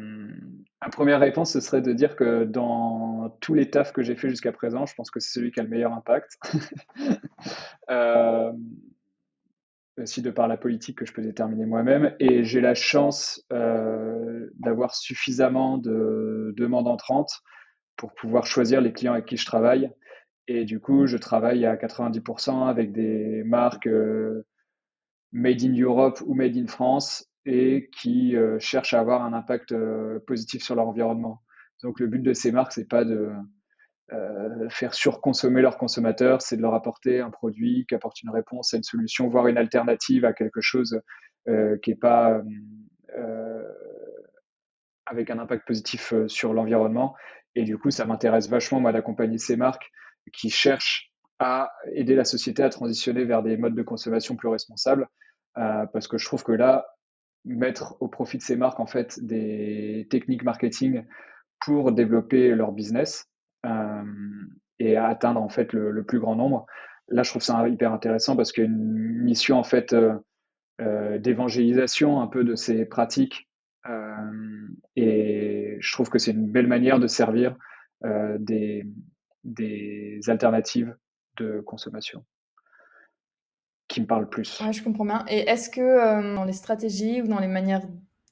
première 0.90 1.20
réponse, 1.20 1.52
ce 1.52 1.60
serait 1.60 1.82
de 1.82 1.92
dire 1.92 2.16
que 2.16 2.44
dans 2.44 3.36
tous 3.40 3.54
les 3.54 3.70
tafs 3.70 3.92
que 3.92 4.02
j'ai 4.02 4.16
fait 4.16 4.28
jusqu'à 4.28 4.52
présent, 4.52 4.86
je 4.86 4.94
pense 4.94 5.10
que 5.10 5.20
c'est 5.20 5.32
celui 5.32 5.50
qui 5.50 5.60
a 5.60 5.62
le 5.62 5.68
meilleur 5.68 5.92
impact. 5.92 6.38
euh, 7.90 8.52
aussi 9.98 10.22
de 10.22 10.30
par 10.30 10.48
la 10.48 10.56
politique 10.56 10.98
que 10.98 11.06
je 11.06 11.12
peux 11.12 11.22
déterminer 11.22 11.66
moi-même. 11.66 12.14
Et 12.20 12.44
j'ai 12.44 12.60
la 12.60 12.74
chance 12.74 13.44
euh, 13.52 14.48
d'avoir 14.58 14.94
suffisamment 14.94 15.78
de 15.78 16.54
demandes 16.56 16.88
entrantes 16.88 17.40
pour 17.96 18.12
pouvoir 18.14 18.46
choisir 18.46 18.80
les 18.80 18.92
clients 18.92 19.14
avec 19.14 19.26
qui 19.26 19.36
je 19.36 19.46
travaille. 19.46 19.90
Et 20.48 20.64
du 20.64 20.80
coup, 20.80 21.06
je 21.06 21.16
travaille 21.16 21.64
à 21.66 21.76
90% 21.76 22.68
avec 22.68 22.92
des 22.92 23.42
marques 23.44 23.86
euh, 23.86 24.46
made 25.32 25.62
in 25.62 25.72
Europe 25.72 26.22
ou 26.26 26.34
made 26.34 26.56
in 26.56 26.66
France 26.66 27.28
et 27.44 27.88
qui 27.92 28.36
euh, 28.36 28.58
cherchent 28.58 28.94
à 28.94 29.00
avoir 29.00 29.24
un 29.24 29.32
impact 29.32 29.74
positif 30.26 30.62
sur 30.62 30.74
leur 30.74 30.88
environnement. 30.88 31.42
Donc 31.82 32.00
le 32.00 32.06
but 32.06 32.22
de 32.22 32.32
ces 32.32 32.52
marques, 32.52 32.72
c'est 32.72 32.88
pas 32.88 33.04
de 33.04 33.30
euh, 34.12 34.68
faire 34.68 34.94
surconsommer 34.94 35.62
leurs 35.62 35.78
consommateurs, 35.78 36.42
c'est 36.42 36.56
de 36.56 36.62
leur 36.62 36.74
apporter 36.74 37.20
un 37.20 37.30
produit 37.30 37.86
qui 37.88 37.94
apporte 37.94 38.22
une 38.22 38.30
réponse 38.30 38.72
à 38.74 38.76
une 38.76 38.82
solution, 38.82 39.28
voire 39.28 39.48
une 39.48 39.58
alternative 39.58 40.24
à 40.24 40.32
quelque 40.32 40.60
chose 40.60 41.00
qui 41.82 41.90
n'est 41.90 41.96
pas 41.96 42.42
avec 45.06 45.30
un 45.30 45.38
impact 45.38 45.64
positif 45.64 46.12
sur 46.26 46.52
l'environnement. 46.52 47.14
Et 47.54 47.62
du 47.62 47.78
coup, 47.78 47.92
ça 47.92 48.04
m'intéresse 48.04 48.48
vachement, 48.48 48.80
moi, 48.80 48.90
d'accompagner 48.90 49.38
ces 49.38 49.56
marques 49.56 49.92
qui 50.32 50.50
cherchent 50.50 51.12
à 51.38 51.70
aider 51.92 52.16
la 52.16 52.24
société 52.24 52.64
à 52.64 52.68
transitionner 52.68 53.24
vers 53.24 53.44
des 53.44 53.56
modes 53.56 53.76
de 53.76 53.82
consommation 53.84 54.34
plus 54.34 54.48
responsables. 54.48 55.06
parce 55.54 56.08
que 56.08 56.18
je 56.18 56.26
trouve 56.26 56.42
que 56.42 56.50
là, 56.50 56.86
mettre 57.46 57.96
au 58.00 58.08
profit 58.08 58.38
de 58.38 58.42
ces 58.42 58.56
marques 58.56 58.80
en 58.80 58.86
fait 58.86 59.24
des 59.24 60.06
techniques 60.10 60.42
marketing 60.42 61.04
pour 61.64 61.92
développer 61.92 62.54
leur 62.54 62.72
business 62.72 63.26
euh, 63.66 64.02
et 64.78 64.98
atteindre 64.98 65.40
en 65.40 65.48
fait 65.48 65.72
le, 65.72 66.04
plus 66.04 66.20
grand 66.20 66.36
nombre. 66.36 66.66
Là, 67.08 67.22
je 67.22 67.30
trouve 67.30 67.40
ça 67.40 67.66
hyper 67.66 67.92
intéressant 67.94 68.36
parce 68.36 68.52
qu'il 68.52 68.64
y 68.64 68.66
a 68.66 68.70
une 68.70 69.22
mission 69.22 69.58
en 69.58 69.64
fait 69.64 69.94
euh, 69.94 70.14
euh, 70.82 71.18
d'évangélisation 71.18 72.20
un 72.20 72.26
peu 72.26 72.44
de 72.44 72.54
ces 72.54 72.84
pratiques 72.84 73.48
et 74.96 75.76
je 75.78 75.92
trouve 75.92 76.10
que 76.10 76.18
c'est 76.18 76.32
une 76.32 76.50
belle 76.50 76.66
manière 76.66 76.98
de 76.98 77.06
servir 77.06 77.56
des, 78.02 78.84
alternatives 80.26 80.96
de 81.36 81.60
consommation 81.60 82.24
qui 83.86 84.00
me 84.00 84.06
parle 84.06 84.28
plus. 84.28 84.60
Je 84.72 84.82
comprends 84.82 85.04
bien. 85.04 85.24
Et 85.28 85.48
est-ce 85.48 85.70
que 85.70 86.34
dans 86.34 86.42
les 86.42 86.52
stratégies 86.52 87.22
ou 87.22 87.28
dans 87.28 87.38
les 87.38 87.46
manières 87.46 87.82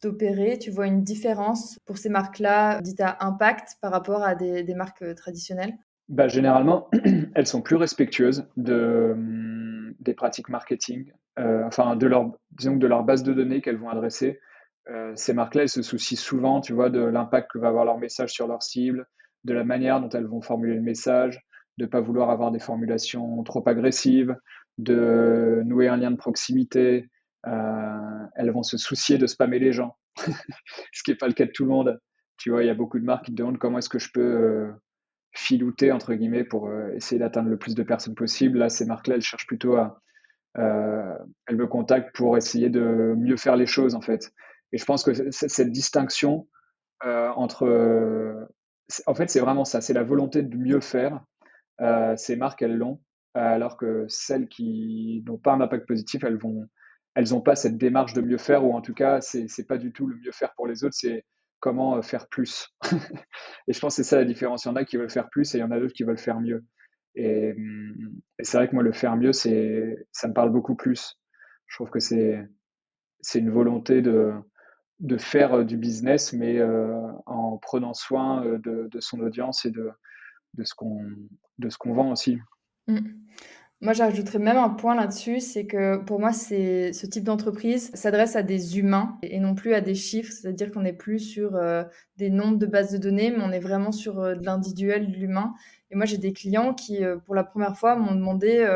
d'opérer, 0.05 0.59
tu 0.59 0.71
vois 0.71 0.87
une 0.87 1.03
différence 1.03 1.79
pour 1.87 1.99
ces 1.99 2.09
marques-là 2.09 2.81
dites 2.81 3.01
à 3.01 3.17
impact 3.21 3.77
par 3.81 3.91
rapport 3.91 4.23
à 4.23 4.35
des, 4.35 4.75
marques 4.75 5.03
euh, 5.03 5.15
traditionnelles? 5.15 5.75
Bah, 6.09 6.29
Généralement, 6.29 6.89
elles 7.35 7.47
sont 7.47 7.63
plus 7.63 7.77
respectueuses 7.77 8.47
hum, 8.57 9.95
des 10.01 10.15
pratiques 10.15 10.49
marketing, 10.49 11.13
euh, 11.39 11.65
enfin 11.65 11.97
de 11.97 12.07
leur, 12.07 12.33
disons, 12.53 12.77
de 12.77 12.87
leur 12.87 13.05
base 13.05 13.23
de 13.23 13.33
données 13.33 13.61
qu'elles 13.61 13.79
vont 13.79 13.89
adresser. 13.89 14.41
Euh, 14.91 15.13
ces 15.17 15.33
marques-là, 15.33 15.63
elles 15.63 15.69
se 15.69 15.83
soucient 15.83 16.19
souvent, 16.19 16.61
tu 16.61 16.75
vois, 16.75 16.91
de 16.91 17.01
l'impact 17.01 17.51
que 17.53 17.59
va 17.59 17.69
avoir 17.69 17.85
leur 17.85 17.99
message 17.99 18.33
sur 18.33 18.47
leur 18.47 18.63
cible, 18.63 19.07
de 19.45 19.55
la 19.55 19.65
manière 19.65 20.01
dont 20.01 20.11
elles 20.11 20.27
vont 20.27 20.43
formuler 20.43 20.75
le 20.75 20.83
message, 20.83 21.41
de 21.79 21.85
ne 21.85 21.89
pas 21.89 22.01
vouloir 22.01 22.31
avoir 22.31 22.51
des 22.51 22.59
formulations 22.59 23.43
trop 23.43 23.67
agressives, 23.67 24.37
de 24.79 25.63
nouer 25.65 25.89
un 25.89 25.97
lien 25.97 26.11
de 26.11 26.17
proximité. 26.17 27.09
Euh, 27.47 28.27
elles 28.37 28.51
vont 28.51 28.63
se 28.63 28.79
soucier 28.79 29.19
de 29.19 29.27
spammer 29.27 29.59
les 29.59 29.73
gens, 29.73 29.97
ce 30.17 31.03
qui 31.03 31.11
n'est 31.11 31.17
pas 31.17 31.29
le 31.29 31.35
cas 31.35 31.45
de 31.45 31.51
tout 31.51 31.65
le 31.65 31.71
monde. 31.71 32.01
Tu 32.37 32.51
vois, 32.51 32.63
il 32.63 32.67
y 32.67 32.71
a 32.71 32.75
beaucoup 32.75 32.99
de 32.99 33.05
marques 33.05 33.27
qui 33.27 33.31
te 33.33 33.37
demandent 33.37 33.59
comment 33.59 33.79
est-ce 33.79 33.89
que 33.89 33.99
je 33.99 34.11
peux 34.13 34.21
euh, 34.21 34.73
filouter, 35.33 35.93
entre 35.93 36.15
guillemets, 36.15 36.45
pour 36.45 36.69
euh, 36.69 36.91
essayer 36.95 37.19
d'atteindre 37.19 37.49
le 37.49 37.59
plus 37.59 37.75
de 37.75 37.83
personnes 37.83 38.15
possible. 38.15 38.59
Là, 38.59 38.69
ces 38.69 38.87
marques-là, 38.87 39.17
elles 39.17 39.23
cherchent 39.23 39.47
plutôt 39.47 39.77
à... 39.77 40.01
elles 40.55 41.57
me 41.57 41.67
contactent 41.67 42.15
pour 42.15 42.37
essayer 42.37 42.71
de 42.71 43.15
mieux 43.17 43.37
faire 43.37 43.57
les 43.57 43.67
choses, 43.67 43.95
en 43.95 44.01
fait. 44.01 44.33
Et 44.73 44.79
je 44.79 44.85
pense 44.85 45.05
que 45.05 45.31
cette 45.31 45.71
distinction 45.71 46.49
entre... 47.03 48.49
en 49.07 49.15
fait, 49.15 49.31
c'est 49.31 49.41
vraiment 49.41 49.65
ça, 49.65 49.81
c'est 49.81 49.93
la 49.93 50.03
volonté 50.03 50.43
de 50.43 50.57
mieux 50.57 50.81
faire. 50.81 51.21
ces 52.17 52.37
marques, 52.37 52.63
elles 52.63 52.77
l'ont 52.77 53.01
alors 53.35 53.77
que 53.77 54.07
celles 54.09 54.49
qui 54.49 55.23
n'ont 55.27 55.39
pas 55.39 55.53
un 55.53 55.61
impact 55.61 55.87
positif, 55.87 56.23
elles 56.25 56.39
vont, 56.39 56.69
elles 57.15 57.31
n'ont 57.31 57.41
pas 57.41 57.57
cette 57.57 57.79
démarche 57.79 58.13
de 58.13 58.21
mieux 58.21 58.39
faire, 58.39 58.65
ou 58.65 58.75
en 58.75 58.81
tout 58.81 58.95
cas, 58.95 59.21
c'est 59.21 59.47
n'est 59.59 59.65
pas 59.65 59.79
du 59.79 59.93
tout 59.93 60.07
le 60.07 60.17
mieux 60.17 60.33
faire 60.33 60.53
pour 60.55 60.67
les 60.67 60.85
autres, 60.85 60.97
c'est 60.99 61.25
comment 61.61 61.97
euh, 61.97 62.03
faire 62.03 62.29
plus. 62.29 62.69
et 63.69 63.73
je 63.73 63.81
pense 63.81 63.97
que 63.97 64.03
c'est 64.03 64.09
ça 64.09 64.17
la 64.17 64.25
différence. 64.25 64.65
Il 64.65 64.69
y 64.69 64.71
en 64.71 64.77
a 64.77 64.85
qui 64.85 64.97
veulent 64.97 65.11
faire 65.11 65.31
plus 65.31 65.55
et 65.55 65.59
il 65.59 65.61
y 65.61 65.65
en 65.65 65.71
a 65.71 65.79
d'autres 65.79 65.95
qui 65.95 66.05
veulent 66.05 66.19
faire 66.19 66.41
mieux. 66.41 66.65
Et, 67.15 67.55
et 68.39 68.45
c'est 68.45 68.57
vrai 68.57 68.69
que 68.69 68.75
moi, 68.75 68.83
le 68.83 68.93
faire 68.93 69.17
mieux, 69.17 69.33
c'est, 69.33 70.07
ça 70.13 70.29
me 70.29 70.35
parle 70.35 70.51
beaucoup 70.51 70.75
plus. 70.75 71.19
Je 71.67 71.77
trouve 71.77 71.91
que 71.91 72.01
c'est, 72.01 72.45
une 73.35 73.51
volonté 73.51 74.03
de, 74.03 74.33
de 74.99 75.17
faire 75.17 75.65
du 75.65 75.77
business, 75.77 76.33
mais 76.33 76.61
en 77.27 77.57
prenant 77.59 77.95
soin 77.95 78.45
de, 78.45 78.89
de, 78.91 79.01
son 79.01 79.21
audience 79.21 79.65
et 79.65 79.71
de, 79.71 79.91
de 80.55 80.65
ce 80.65 80.75
qu'on 80.75 81.01
qu'on 81.79 81.95
vend 81.95 82.11
aussi. 82.11 82.39
Mmh. 82.89 82.99
Moi, 83.85 83.93
j'ajouterais 83.93 84.41
même 84.41 84.57
un 84.57 84.71
point 84.71 84.97
là-dessus, 84.97 85.39
c'est 85.39 85.67
que 85.67 85.99
pour 85.99 86.19
moi, 86.19 86.33
c'est 86.33 86.93
ce 86.93 87.07
type 87.07 87.23
d'entreprise 87.23 87.91
s'adresse 87.95 88.35
à 88.35 88.43
des 88.43 88.79
humains 88.79 89.19
et 89.23 89.39
non 89.39 89.55
plus 89.55 89.75
à 89.75 89.81
des 89.81 89.95
chiffres, 89.95 90.33
c'est-à-dire 90.33 90.73
qu'on 90.73 90.83
n'est 90.83 90.93
plus 90.93 91.21
sur 91.21 91.61
des 92.17 92.31
nombres 92.31 92.59
de 92.59 92.67
bases 92.67 92.93
de 92.93 92.99
données, 92.99 93.31
mais 93.31 93.45
on 93.45 93.53
est 93.53 93.61
vraiment 93.61 93.93
sur 93.93 94.15
de 94.17 94.45
l'individuel, 94.45 95.13
de 95.13 95.17
l'humain. 95.17 95.53
Et 95.91 95.97
moi, 95.97 96.07
j'ai 96.07 96.19
des 96.19 96.33
clients 96.33 96.75
qui, 96.75 97.01
pour 97.27 97.35
la 97.35 97.45
première 97.45 97.77
fois, 97.77 97.95
m'ont 97.95 98.15
demandé 98.15 98.67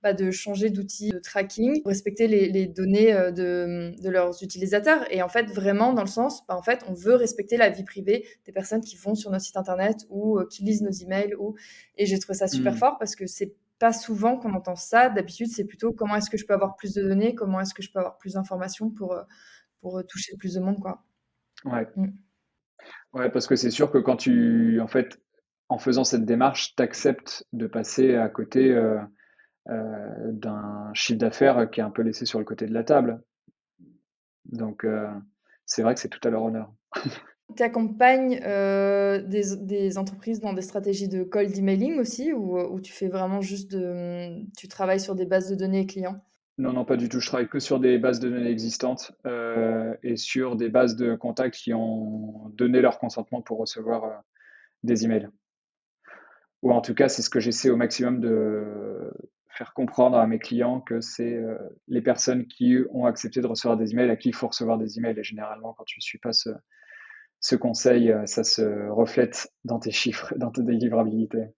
bah, 0.00 0.12
de 0.12 0.30
changer 0.30 0.70
d'outil 0.70 1.10
de 1.10 1.18
tracking 1.18 1.82
pour 1.82 1.88
respecter 1.88 2.28
les, 2.28 2.66
données 2.66 3.12
euh, 3.12 3.32
de, 3.32 4.08
leurs 4.08 4.44
utilisateurs. 4.44 5.04
Et 5.12 5.22
en 5.22 5.28
fait, 5.28 5.46
vraiment 5.46 5.92
dans 5.92 6.02
le 6.02 6.08
sens, 6.08 6.46
bah, 6.46 6.56
en 6.56 6.62
fait, 6.62 6.84
on 6.86 6.94
veut 6.94 7.16
respecter 7.16 7.56
la 7.56 7.68
vie 7.68 7.82
privée 7.82 8.24
des 8.46 8.52
personnes 8.52 8.80
qui 8.80 8.94
vont 8.94 9.16
sur 9.16 9.32
nos 9.32 9.40
sites 9.40 9.56
internet 9.56 10.06
ou 10.08 10.38
euh, 10.38 10.46
qui 10.48 10.62
lisent 10.62 10.82
nos 10.82 10.92
emails. 10.92 11.34
Ou... 11.40 11.56
Et 11.96 12.06
j'ai 12.06 12.16
trouvé 12.20 12.38
ça 12.38 12.46
super 12.46 12.74
mmh. 12.74 12.76
fort 12.76 12.96
parce 12.98 13.16
que 13.16 13.26
c'est 13.26 13.56
pas 13.78 13.92
souvent 13.92 14.38
qu'on 14.38 14.54
entend 14.54 14.76
ça. 14.76 15.08
D'habitude, 15.08 15.48
c'est 15.48 15.64
plutôt 15.64 15.92
comment 15.92 16.16
est-ce 16.16 16.30
que 16.30 16.36
je 16.36 16.46
peux 16.46 16.54
avoir 16.54 16.76
plus 16.76 16.94
de 16.94 17.02
données, 17.02 17.34
comment 17.34 17.60
est-ce 17.60 17.74
que 17.74 17.82
je 17.82 17.90
peux 17.90 17.98
avoir 17.98 18.18
plus 18.18 18.34
d'informations 18.34 18.90
pour, 18.90 19.12
euh, 19.12 19.22
pour 19.80 20.04
toucher 20.06 20.36
plus 20.36 20.54
de 20.54 20.60
monde. 20.60 20.80
Quoi. 20.80 21.04
Ouais. 21.64 21.86
Mmh. 21.96 22.08
Ouais, 23.12 23.30
parce 23.30 23.46
que 23.46 23.56
c'est 23.56 23.70
sûr 23.70 23.90
que 23.90 23.98
quand 23.98 24.16
tu, 24.16 24.80
en 24.80 24.86
fait, 24.86 25.20
en 25.68 25.78
faisant 25.78 26.04
cette 26.04 26.24
démarche, 26.24 26.74
tu 26.76 26.82
acceptes 26.82 27.46
de 27.52 27.66
passer 27.66 28.14
à 28.14 28.28
côté 28.28 28.72
euh, 28.72 30.32
d'un 30.32 30.90
chiffre 30.94 31.18
d'affaires 31.18 31.68
qui 31.70 31.80
est 31.80 31.82
un 31.82 31.90
peu 31.90 32.02
laissé 32.02 32.24
sur 32.24 32.38
le 32.38 32.44
côté 32.46 32.66
de 32.66 32.72
la 32.72 32.84
table. 32.84 33.22
Donc, 34.46 34.84
euh, 34.84 35.08
c'est 35.66 35.82
vrai 35.82 35.94
que 35.94 36.00
c'est 36.00 36.08
tout 36.08 36.26
à 36.26 36.30
leur 36.30 36.42
honneur. 36.42 36.72
Tu 37.56 37.62
accompagnes 37.62 38.40
euh, 38.44 39.22
des, 39.22 39.98
entreprises 39.98 40.40
dans 40.40 40.52
des 40.52 40.62
stratégies 40.62 41.08
de 41.08 41.22
cold 41.24 41.56
emailing 41.56 41.98
aussi 41.98 42.32
ou, 42.32 42.58
ou, 42.58 42.80
tu 42.80 42.92
fais 42.92 43.08
vraiment 43.08 43.40
juste 43.40 43.70
de. 43.72 44.44
Tu 44.56 44.68
travailles 44.68 45.00
sur 45.00 45.14
des 45.14 45.24
bases 45.24 45.50
de 45.50 45.54
données 45.54 45.86
clients? 45.86 46.22
Non, 46.58 46.72
non, 46.72 46.84
pas 46.84 46.96
du 46.96 47.08
tout. 47.08 47.20
Je 47.20 47.26
travaille 47.26 47.48
que 47.48 47.60
sur 47.60 47.80
des 47.80 47.98
bases 47.98 48.20
de 48.20 48.28
données 48.28 48.50
existantes 48.50 49.12
et 50.02 50.16
sur 50.16 50.56
des 50.56 50.68
bases 50.68 50.96
de 50.96 51.14
contacts 51.14 51.54
qui 51.54 51.72
ont 51.72 52.50
donné 52.54 52.80
leur 52.80 52.98
consentement 52.98 53.42
pour 53.42 53.58
recevoir 53.58 54.22
des 54.82 55.04
emails. 55.04 55.28
Ou 56.62 56.72
en 56.72 56.80
tout 56.80 56.94
cas, 56.94 57.08
c'est 57.08 57.22
ce 57.22 57.30
que 57.30 57.38
j'essaie 57.38 57.70
au 57.70 57.76
maximum 57.76 58.20
de, 58.20 59.12
faire 59.58 59.74
comprendre 59.74 60.16
à 60.16 60.26
mes 60.26 60.38
clients 60.38 60.80
que 60.80 61.00
c'est 61.00 61.34
euh, 61.34 61.58
les 61.88 62.00
personnes 62.00 62.46
qui 62.46 62.76
ont 62.92 63.06
accepté 63.06 63.40
de 63.40 63.46
recevoir 63.46 63.76
des 63.76 63.90
emails 63.92 64.10
à 64.10 64.16
qui 64.16 64.28
il 64.28 64.34
faut 64.34 64.46
recevoir 64.46 64.78
des 64.78 64.98
emails. 64.98 65.18
Et 65.18 65.24
généralement, 65.24 65.74
quand 65.74 65.84
tu 65.84 65.98
ne 65.98 66.02
suis 66.02 66.18
pas 66.18 66.32
ce, 66.32 66.50
ce 67.40 67.56
conseil, 67.56 68.10
euh, 68.10 68.26
ça 68.26 68.44
se 68.44 68.88
reflète 68.88 69.52
dans 69.64 69.78
tes 69.78 69.90
chiffres, 69.90 70.34
dans 70.36 70.50
ta 70.50 70.62
délivrabilité. 70.62 71.48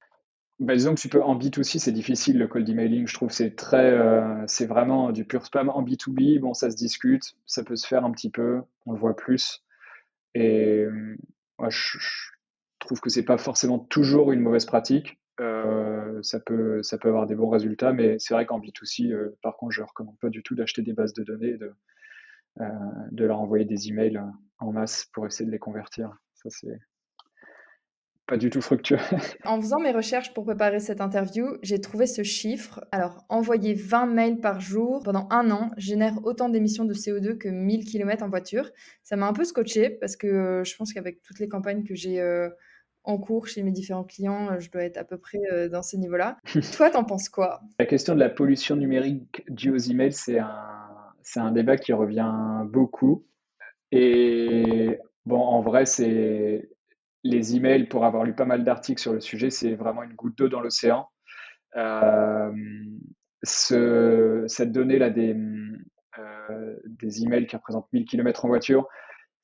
Bah, 0.59 0.75
disons 0.75 0.95
que 0.95 1.01
tu 1.01 1.09
peux 1.09 1.23
en 1.23 1.39
B2C, 1.39 1.79
c'est 1.79 1.93
difficile 1.93 2.39
le 2.39 2.47
cold 2.47 2.69
emailing. 2.69 3.07
Je 3.07 3.15
trouve 3.15 3.31
c'est 3.31 3.57
très, 3.57 3.91
euh, 3.91 4.45
c'est 4.47 4.67
vraiment 4.67 5.11
du 5.11 5.25
pur 5.25 5.47
spam. 5.47 5.71
En 5.71 5.83
B2B, 5.83 6.39
bon, 6.39 6.53
ça 6.53 6.71
se 6.71 6.77
discute, 6.77 7.35
ça 7.47 7.65
peut 7.65 7.77
se 7.77 7.87
faire 7.87 8.05
un 8.05 8.11
petit 8.11 8.31
peu, 8.31 8.61
on 8.85 8.93
le 8.93 8.99
voit 8.99 9.17
plus. 9.17 9.65
Et 10.35 10.85
moi, 11.59 11.71
je, 11.71 11.99
je 11.99 12.31
trouve 12.79 13.01
que 13.01 13.09
c'est 13.09 13.25
pas 13.25 13.39
forcément 13.39 13.79
toujours 13.79 14.33
une 14.33 14.41
mauvaise 14.41 14.67
pratique. 14.67 15.19
Euh, 15.41 16.21
ça, 16.23 16.39
peut, 16.39 16.83
ça 16.83 16.99
peut 16.99 17.09
avoir 17.09 17.27
des 17.27 17.35
bons 17.35 17.49
résultats, 17.49 17.93
mais 17.93 18.19
c'est 18.19 18.35
vrai 18.35 18.45
qu'en 18.45 18.61
B2C, 18.61 19.11
euh, 19.11 19.39
par 19.43 19.57
contre, 19.57 19.73
je 19.73 19.81
ne 19.81 19.87
recommande 19.87 20.19
pas 20.19 20.29
du 20.29 20.43
tout 20.43 20.55
d'acheter 20.55 20.83
des 20.83 20.93
bases 20.93 21.15
de 21.15 21.23
données, 21.25 21.57
euh, 21.63 21.75
de 23.11 23.25
leur 23.25 23.41
envoyer 23.41 23.65
des 23.65 23.89
emails 23.89 24.21
en 24.59 24.73
masse 24.73 25.07
pour 25.13 25.27
essayer 25.27 25.47
de 25.47 25.51
les 25.51 25.59
convertir. 25.59 26.17
Ça, 26.35 26.49
c'est 26.51 26.79
pas 28.27 28.37
du 28.37 28.49
tout 28.49 28.61
fructueux. 28.61 28.99
en 29.45 29.61
faisant 29.61 29.81
mes 29.81 29.91
recherches 29.91 30.33
pour 30.33 30.45
préparer 30.45 30.79
cette 30.79 31.01
interview, 31.01 31.47
j'ai 31.63 31.81
trouvé 31.81 32.07
ce 32.07 32.23
chiffre. 32.23 32.85
Alors, 32.93 33.25
envoyer 33.29 33.75
20 33.75 34.07
mails 34.07 34.41
par 34.41 34.61
jour 34.61 35.03
pendant 35.03 35.27
un 35.31 35.51
an 35.51 35.71
génère 35.77 36.15
autant 36.25 36.49
d'émissions 36.49 36.85
de 36.85 36.95
CO2 36.95 37.39
que 37.39 37.49
1000 37.49 37.85
km 37.85 38.23
en 38.23 38.29
voiture. 38.29 38.71
Ça 39.03 39.17
m'a 39.17 39.27
un 39.27 39.33
peu 39.33 39.45
scotché 39.45 39.91
parce 39.91 40.15
que 40.15 40.63
je 40.65 40.77
pense 40.77 40.93
qu'avec 40.93 41.23
toutes 41.23 41.41
les 41.41 41.49
campagnes 41.49 41.83
que 41.83 41.97
j'ai 41.97 42.21
en 43.05 43.19
cours 43.19 43.47
chez 43.47 43.63
mes 43.63 43.71
différents 43.71 44.05
clients, 44.05 44.51
euh, 44.51 44.59
je 44.59 44.71
dois 44.71 44.85
être 44.85 44.99
à 44.99 45.05
peu 45.05 45.19
près 45.19 45.41
euh, 45.53 45.69
dans 45.69 45.83
ce 45.83 45.97
niveau-là. 45.97 46.39
Toi, 46.77 46.91
t'en 46.91 47.05
penses 47.05 47.29
quoi? 47.29 47.61
La 47.79 47.87
question 47.87 48.15
de 48.15 48.21
la 48.21 48.29
pollution 48.29 48.77
numérique 48.77 49.43
due 49.49 49.71
aux 49.71 49.79
emails, 49.79 50.13
c'est 50.13 50.39
un, 50.39 50.90
c'est 51.23 51.41
un 51.41 51.53
débat 51.53 51.77
qui 51.77 51.93
revient 51.93 52.65
beaucoup. 52.67 53.27
Et 53.93 54.99
bon, 55.27 55.41
en 55.41 55.61
vrai, 55.63 55.87
c'est 55.87 56.69
les 57.23 57.57
emails, 57.57 57.87
pour 57.87 58.05
avoir 58.05 58.25
lu 58.25 58.35
pas 58.35 58.45
mal 58.45 58.65
d'articles 58.65 59.01
sur 59.01 59.13
le 59.13 59.21
sujet, 59.21 59.51
c'est 59.51 59.75
vraiment 59.75 60.03
une 60.03 60.15
goutte 60.15 60.39
d'eau 60.39 60.49
dans 60.49 60.61
l'océan. 60.61 61.09
Euh, 61.77 62.53
ce, 63.43 64.45
cette 64.49 64.73
donnée-là 64.73 65.11
des, 65.11 65.37
euh, 66.19 66.77
des 66.85 67.23
emails 67.23 67.47
qui 67.47 67.57
représentent 67.57 67.93
1000 67.93 68.05
km 68.05 68.45
en 68.45 68.49
voiture, 68.49 68.89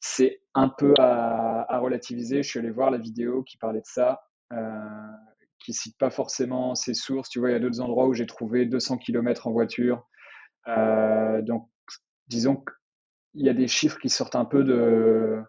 c'est 0.01 0.41
un 0.55 0.69
peu 0.69 0.95
à, 0.99 1.79
relativiser. 1.79 2.43
Je 2.43 2.49
suis 2.49 2.59
allé 2.59 2.71
voir 2.71 2.91
la 2.91 2.99
vidéo 2.99 3.43
qui 3.43 3.57
parlait 3.59 3.81
de 3.81 3.87
ça, 3.87 4.23
euh, 4.53 4.81
qui 5.59 5.73
cite 5.73 5.97
pas 5.99 6.11
forcément 6.11 6.75
ses 6.75 6.95
sources. 6.95 7.29
Tu 7.29 7.39
vois, 7.39 7.51
il 7.51 7.53
y 7.53 7.57
a 7.57 7.61
d'autres 7.61 7.81
endroits 7.81 8.07
où 8.07 8.15
j'ai 8.15 8.27
trouvé 8.27 8.67
200 8.67 8.99
km 8.99 9.47
en 9.47 9.53
voiture. 9.53 10.07
Euh, 10.69 11.43
donc, 11.43 11.69
disons 12.29 12.57
qu'il 12.57 13.47
y 13.47 13.49
a 13.49 13.55
des 13.55 13.69
chiffres 13.69 13.99
qui 13.99 14.09
sortent 14.09 14.37
un 14.37 14.45
peu 14.45 14.65
de, 14.65 15.41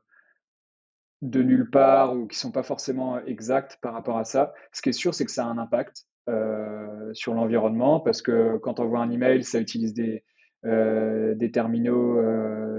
de 1.21 1.41
nulle 1.41 1.69
part 1.69 2.15
ou 2.15 2.27
qui 2.27 2.37
sont 2.37 2.51
pas 2.51 2.63
forcément 2.63 3.19
exacts 3.25 3.77
par 3.81 3.93
rapport 3.93 4.17
à 4.17 4.25
ça. 4.25 4.53
Ce 4.71 4.81
qui 4.81 4.89
est 4.89 4.93
sûr, 4.93 5.13
c'est 5.13 5.25
que 5.25 5.31
ça 5.31 5.45
a 5.45 5.47
un 5.47 5.57
impact 5.57 6.05
euh, 6.29 7.13
sur 7.13 7.33
l'environnement 7.33 7.99
parce 7.99 8.21
que 8.21 8.57
quand 8.57 8.79
on 8.79 8.85
voit 8.85 8.99
un 8.99 9.11
email, 9.11 9.43
ça 9.43 9.59
utilise 9.59 9.93
des, 9.93 10.23
euh, 10.65 11.33
des 11.35 11.51
terminaux 11.51 12.21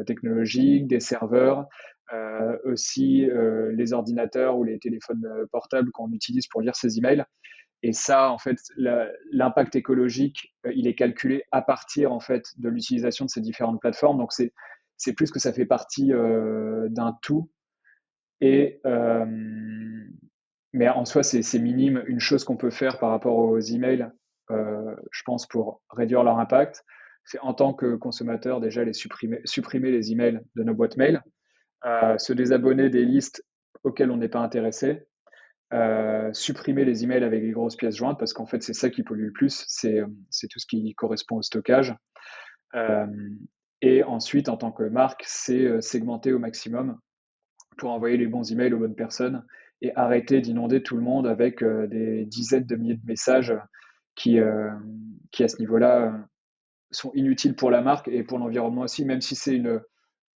technologiques, 0.04 0.87
des 0.87 1.00
serveurs, 1.00 1.66
aussi 2.64 3.28
les 3.73 3.92
ordinateurs 3.92 4.57
ou 4.57 4.64
les 4.64 4.78
téléphones 4.78 5.26
portables 5.52 5.90
qu'on 5.90 6.11
utilise 6.12 6.47
pour 6.47 6.62
lire 6.62 6.75
ces 6.75 6.99
emails. 6.99 7.25
Et 7.82 7.92
ça, 7.92 8.30
en 8.30 8.38
fait, 8.38 8.58
l'impact 8.76 9.76
écologique, 9.76 10.54
il 10.75 10.87
est 10.87 10.94
calculé 10.94 11.44
à 11.52 11.62
partir 11.62 12.12
en 12.12 12.20
fait 12.20 12.44
de 12.56 12.68
l'utilisation 12.68 13.25
de 13.25 13.30
ces 13.30 13.40
différentes 13.40 13.80
plateformes. 13.80 14.18
Donc 14.18 14.32
c'est 14.32 14.52
c'est 14.97 15.12
plus 15.12 15.30
que 15.30 15.38
ça 15.38 15.52
fait 15.52 15.66
partie 15.66 16.08
d'un 16.08 17.16
tout. 17.23 17.50
Et 18.40 18.80
mais 20.73 20.88
en 20.88 21.04
soi, 21.04 21.23
c'est 21.23 21.58
minime. 21.61 22.02
Une 22.06 22.18
chose 22.18 22.42
qu'on 22.42 22.56
peut 22.56 22.70
faire 22.70 22.99
par 22.99 23.11
rapport 23.11 23.37
aux 23.37 23.61
emails, 23.61 24.11
je 24.50 25.23
pense, 25.25 25.47
pour 25.47 25.80
réduire 25.90 26.25
leur 26.25 26.40
impact, 26.40 26.85
c'est 27.28 27.38
en 27.40 27.52
tant 27.52 27.75
que 27.75 27.94
consommateur 27.94 28.58
déjà 28.58 28.85
les 28.85 28.94
supprimer, 28.94 29.40
supprimer 29.44 29.90
les 29.90 30.12
emails 30.12 30.40
de 30.56 30.62
nos 30.62 30.73
boîtes 30.73 30.97
mail, 30.97 31.23
euh, 31.85 32.16
se 32.16 32.32
désabonner 32.32 32.88
des 32.88 33.04
listes 33.04 33.44
auxquelles 33.85 34.11
on 34.11 34.16
n'est 34.16 34.30
pas 34.30 34.40
intéressé, 34.40 35.06
euh, 35.72 36.32
supprimer 36.32 36.84
les 36.84 37.04
emails 37.04 37.25
avec 37.25 37.42
les 37.42 37.50
grosses 37.50 37.76
pièces 37.76 37.96
jointes 37.96 38.18
parce 38.18 38.32
qu'en 38.32 38.46
fait 38.46 38.62
c'est 38.62 38.72
ça 38.72 38.90
qui 38.90 39.02
pollue 39.02 39.26
le 39.26 39.32
plus, 39.32 39.64
c'est 39.68 40.02
tout 40.50 40.58
ce 40.58 40.66
qui 40.66 40.94
correspond 40.94 41.37
au 41.37 41.42
stockage. 41.42 41.94
Euh, 42.75 43.06
et 43.80 44.02
ensuite, 44.02 44.48
en 44.48 44.56
tant 44.56 44.72
que 44.72 44.82
marque, 44.82 45.22
c'est 45.26 45.80
segmenter 45.80 46.32
au 46.32 46.38
maximum 46.38 46.98
pour 47.76 47.90
envoyer 47.90 48.16
les 48.16 48.26
bons 48.26 48.50
emails 48.50 48.75
aux 48.75 48.78
bonnes 48.78 48.96
personnes 48.96 49.44
et 49.80 49.94
arrêter 49.94 50.40
d'inonder 50.40 50.82
tout 50.82 50.96
le 50.96 51.02
monde 51.02 51.28
avec 51.28 51.62
des 51.62 52.25
dizaines 52.26 52.66
de 52.66 52.75
milliers 52.75 52.96
de 52.96 53.06
messages 53.06 53.54
qui, 54.16 54.38
qui 55.30 55.44
à 55.44 55.48
ce 55.48 55.58
niveau-là, 55.60 56.28
sont 56.90 57.12
inutiles 57.14 57.54
pour 57.54 57.70
la 57.70 57.82
marque 57.82 58.08
et 58.08 58.25
pour 58.25 58.38
l'environnement 58.38 58.82
aussi, 58.82 59.04
même 59.04 59.20
si 59.20 59.37
c'est 59.37 59.54
une, 59.54 59.80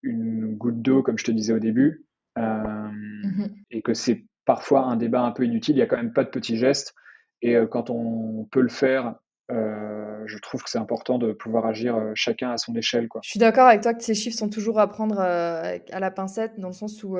une 0.03 0.55
goutte 0.55 0.81
d'eau, 0.81 1.03
comme 1.03 1.17
je 1.17 1.23
te 1.23 1.31
disais 1.31 1.53
au 1.53 1.59
début, 1.59 2.05
euh, 2.38 2.41
mm-hmm. 2.41 3.51
et 3.71 3.81
que 3.81 3.93
c'est 3.93 4.25
parfois 4.51 4.81
un 4.81 4.98
débat 4.98 5.22
un 5.22 5.31
peu 5.31 5.46
inutile, 5.46 5.75
il 5.75 5.77
n'y 5.77 5.81
a 5.81 5.86
quand 5.86 5.96
même 5.96 6.12
pas 6.12 6.25
de 6.25 6.29
petits 6.29 6.58
gestes. 6.58 6.93
Et 7.41 7.55
euh, 7.55 7.67
quand 7.67 7.89
on 7.89 8.46
peut 8.51 8.60
le 8.60 8.67
faire, 8.67 9.15
euh, 9.50 10.24
je 10.25 10.38
trouve 10.39 10.62
que 10.62 10.70
c'est 10.70 10.77
important 10.77 11.17
de 11.17 11.31
pouvoir 11.31 11.65
agir 11.65 11.98
chacun 12.15 12.51
à 12.51 12.58
son 12.58 12.75
échelle. 12.75 13.08
Quoi. 13.08 13.22
Je 13.24 13.29
suis 13.29 13.39
d'accord 13.39 13.67
avec 13.67 13.79
toi 13.79 13.93
que 13.93 14.03
ces 14.03 14.13
chiffres 14.13 14.38
sont 14.38 14.50
toujours 14.50 14.77
à 14.77 14.89
prendre 14.89 15.22
à 15.22 16.00
la 16.01 16.12
pincette, 16.12 16.60
dans 16.60 16.67
le 16.67 16.74
sens 16.74 17.01
où 17.05 17.15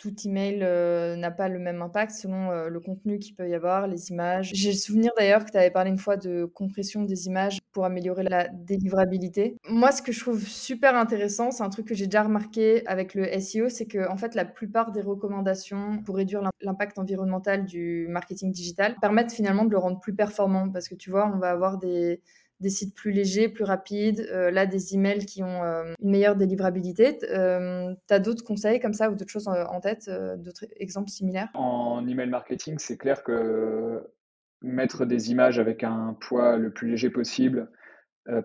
tout 0.00 0.14
email 0.24 0.60
euh, 0.62 1.14
n'a 1.14 1.30
pas 1.30 1.48
le 1.48 1.58
même 1.58 1.82
impact 1.82 2.12
selon 2.12 2.50
euh, 2.50 2.70
le 2.70 2.80
contenu 2.80 3.18
qu'il 3.18 3.34
peut 3.36 3.46
y 3.46 3.54
avoir, 3.54 3.86
les 3.86 4.10
images. 4.10 4.50
J'ai 4.54 4.70
le 4.70 4.76
souvenir 4.76 5.12
d'ailleurs 5.16 5.44
que 5.44 5.50
tu 5.50 5.58
avais 5.58 5.70
parlé 5.70 5.90
une 5.90 5.98
fois 5.98 6.16
de 6.16 6.46
compression 6.46 7.02
des 7.02 7.26
images 7.26 7.58
pour 7.72 7.84
améliorer 7.84 8.22
la 8.22 8.48
délivrabilité. 8.48 9.58
Moi, 9.68 9.92
ce 9.92 10.00
que 10.00 10.10
je 10.10 10.20
trouve 10.20 10.42
super 10.42 10.96
intéressant, 10.96 11.50
c'est 11.50 11.62
un 11.62 11.68
truc 11.68 11.86
que 11.86 11.94
j'ai 11.94 12.06
déjà 12.06 12.22
remarqué 12.22 12.82
avec 12.86 13.14
le 13.14 13.26
SEO, 13.38 13.68
c'est 13.68 13.84
que 13.84 14.10
en 14.10 14.16
fait, 14.16 14.34
la 14.34 14.46
plupart 14.46 14.90
des 14.90 15.02
recommandations 15.02 16.02
pour 16.02 16.16
réduire 16.16 16.50
l'impact 16.62 16.98
environnemental 16.98 17.66
du 17.66 18.06
marketing 18.08 18.52
digital 18.52 18.96
permettent 19.02 19.32
finalement 19.32 19.66
de 19.66 19.70
le 19.70 19.78
rendre 19.78 20.00
plus 20.00 20.14
performant 20.14 20.70
parce 20.70 20.88
que 20.88 20.94
tu 20.94 21.10
vois, 21.10 21.30
on 21.32 21.38
va 21.38 21.50
avoir 21.50 21.76
des 21.76 22.22
des 22.60 22.70
sites 22.70 22.94
plus 22.94 23.10
légers, 23.10 23.48
plus 23.48 23.64
rapides, 23.64 24.26
euh, 24.30 24.50
là 24.50 24.66
des 24.66 24.94
emails 24.94 25.24
qui 25.24 25.42
ont 25.42 25.64
euh, 25.64 25.94
une 26.00 26.10
meilleure 26.10 26.36
délivrabilité. 26.36 27.18
Euh, 27.30 27.94
tu 28.06 28.14
as 28.14 28.18
d'autres 28.18 28.44
conseils 28.44 28.80
comme 28.80 28.92
ça 28.92 29.10
ou 29.10 29.14
d'autres 29.14 29.30
choses 29.30 29.48
en, 29.48 29.80
tête, 29.80 30.10
d'autres 30.38 30.66
exemples 30.76 31.08
similaires? 31.08 31.48
En 31.54 32.06
email 32.06 32.28
marketing, 32.28 32.76
c'est 32.78 32.98
clair 32.98 33.22
que 33.22 34.02
mettre 34.62 35.06
des 35.06 35.30
images 35.30 35.58
avec 35.58 35.84
un 35.84 36.16
poids 36.20 36.58
le 36.58 36.70
plus 36.70 36.90
léger 36.90 37.08
possible, 37.08 37.70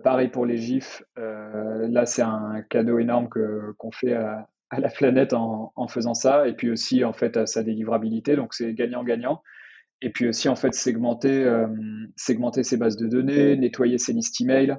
pareil 0.03 0.29
pour 0.29 0.45
les 0.45 0.57
GIFs, 0.57 1.03
là 1.17 2.05
c'est 2.05 2.21
un 2.21 2.61
cadeau 2.69 2.99
énorme 2.99 3.27
qu'on 3.77 3.91
fait 3.91 4.13
à, 4.13 4.47
la 4.77 4.89
planète 4.89 5.33
en, 5.33 5.73
en, 5.75 5.87
faisant 5.89 6.13
ça, 6.13 6.47
et 6.47 6.53
puis 6.53 6.71
aussi 6.71 7.03
en 7.03 7.13
fait 7.13 7.35
à 7.35 7.45
sa 7.45 7.63
délivrabilité, 7.63 8.37
donc 8.37 8.53
c'est 8.53 8.73
gagnant-gagnant. 8.73 9.41
Et 10.01 10.11
puis 10.11 10.27
aussi, 10.27 10.49
en 10.49 10.55
fait, 10.55 10.73
segmenter, 10.73 11.43
euh, 11.45 11.67
segmenter 12.15 12.63
ses 12.63 12.77
bases 12.77 12.97
de 12.97 13.07
données, 13.07 13.55
nettoyer 13.55 13.97
ses 13.97 14.13
listes 14.13 14.39
email 14.41 14.77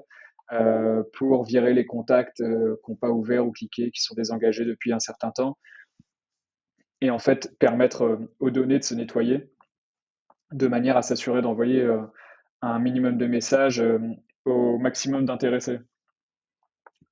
euh, 0.52 1.02
pour 1.14 1.44
virer 1.44 1.74
les 1.74 1.86
contacts 1.86 2.40
euh, 2.40 2.76
qui 2.84 2.90
n'ont 2.90 2.96
pas 2.96 3.10
ouvert 3.10 3.46
ou 3.46 3.52
cliqué, 3.52 3.90
qui 3.90 4.02
sont 4.02 4.14
désengagés 4.14 4.64
depuis 4.64 4.92
un 4.92 5.00
certain 5.00 5.30
temps. 5.30 5.58
Et 7.00 7.10
en 7.10 7.18
fait, 7.18 7.56
permettre 7.58 8.28
aux 8.40 8.50
données 8.50 8.78
de 8.78 8.84
se 8.84 8.94
nettoyer 8.94 9.50
de 10.52 10.66
manière 10.68 10.96
à 10.96 11.02
s'assurer 11.02 11.42
d'envoyer 11.42 11.86
un 12.62 12.78
minimum 12.78 13.18
de 13.18 13.26
messages 13.26 13.84
au 14.46 14.78
maximum 14.78 15.26
d'intéressés. 15.26 15.78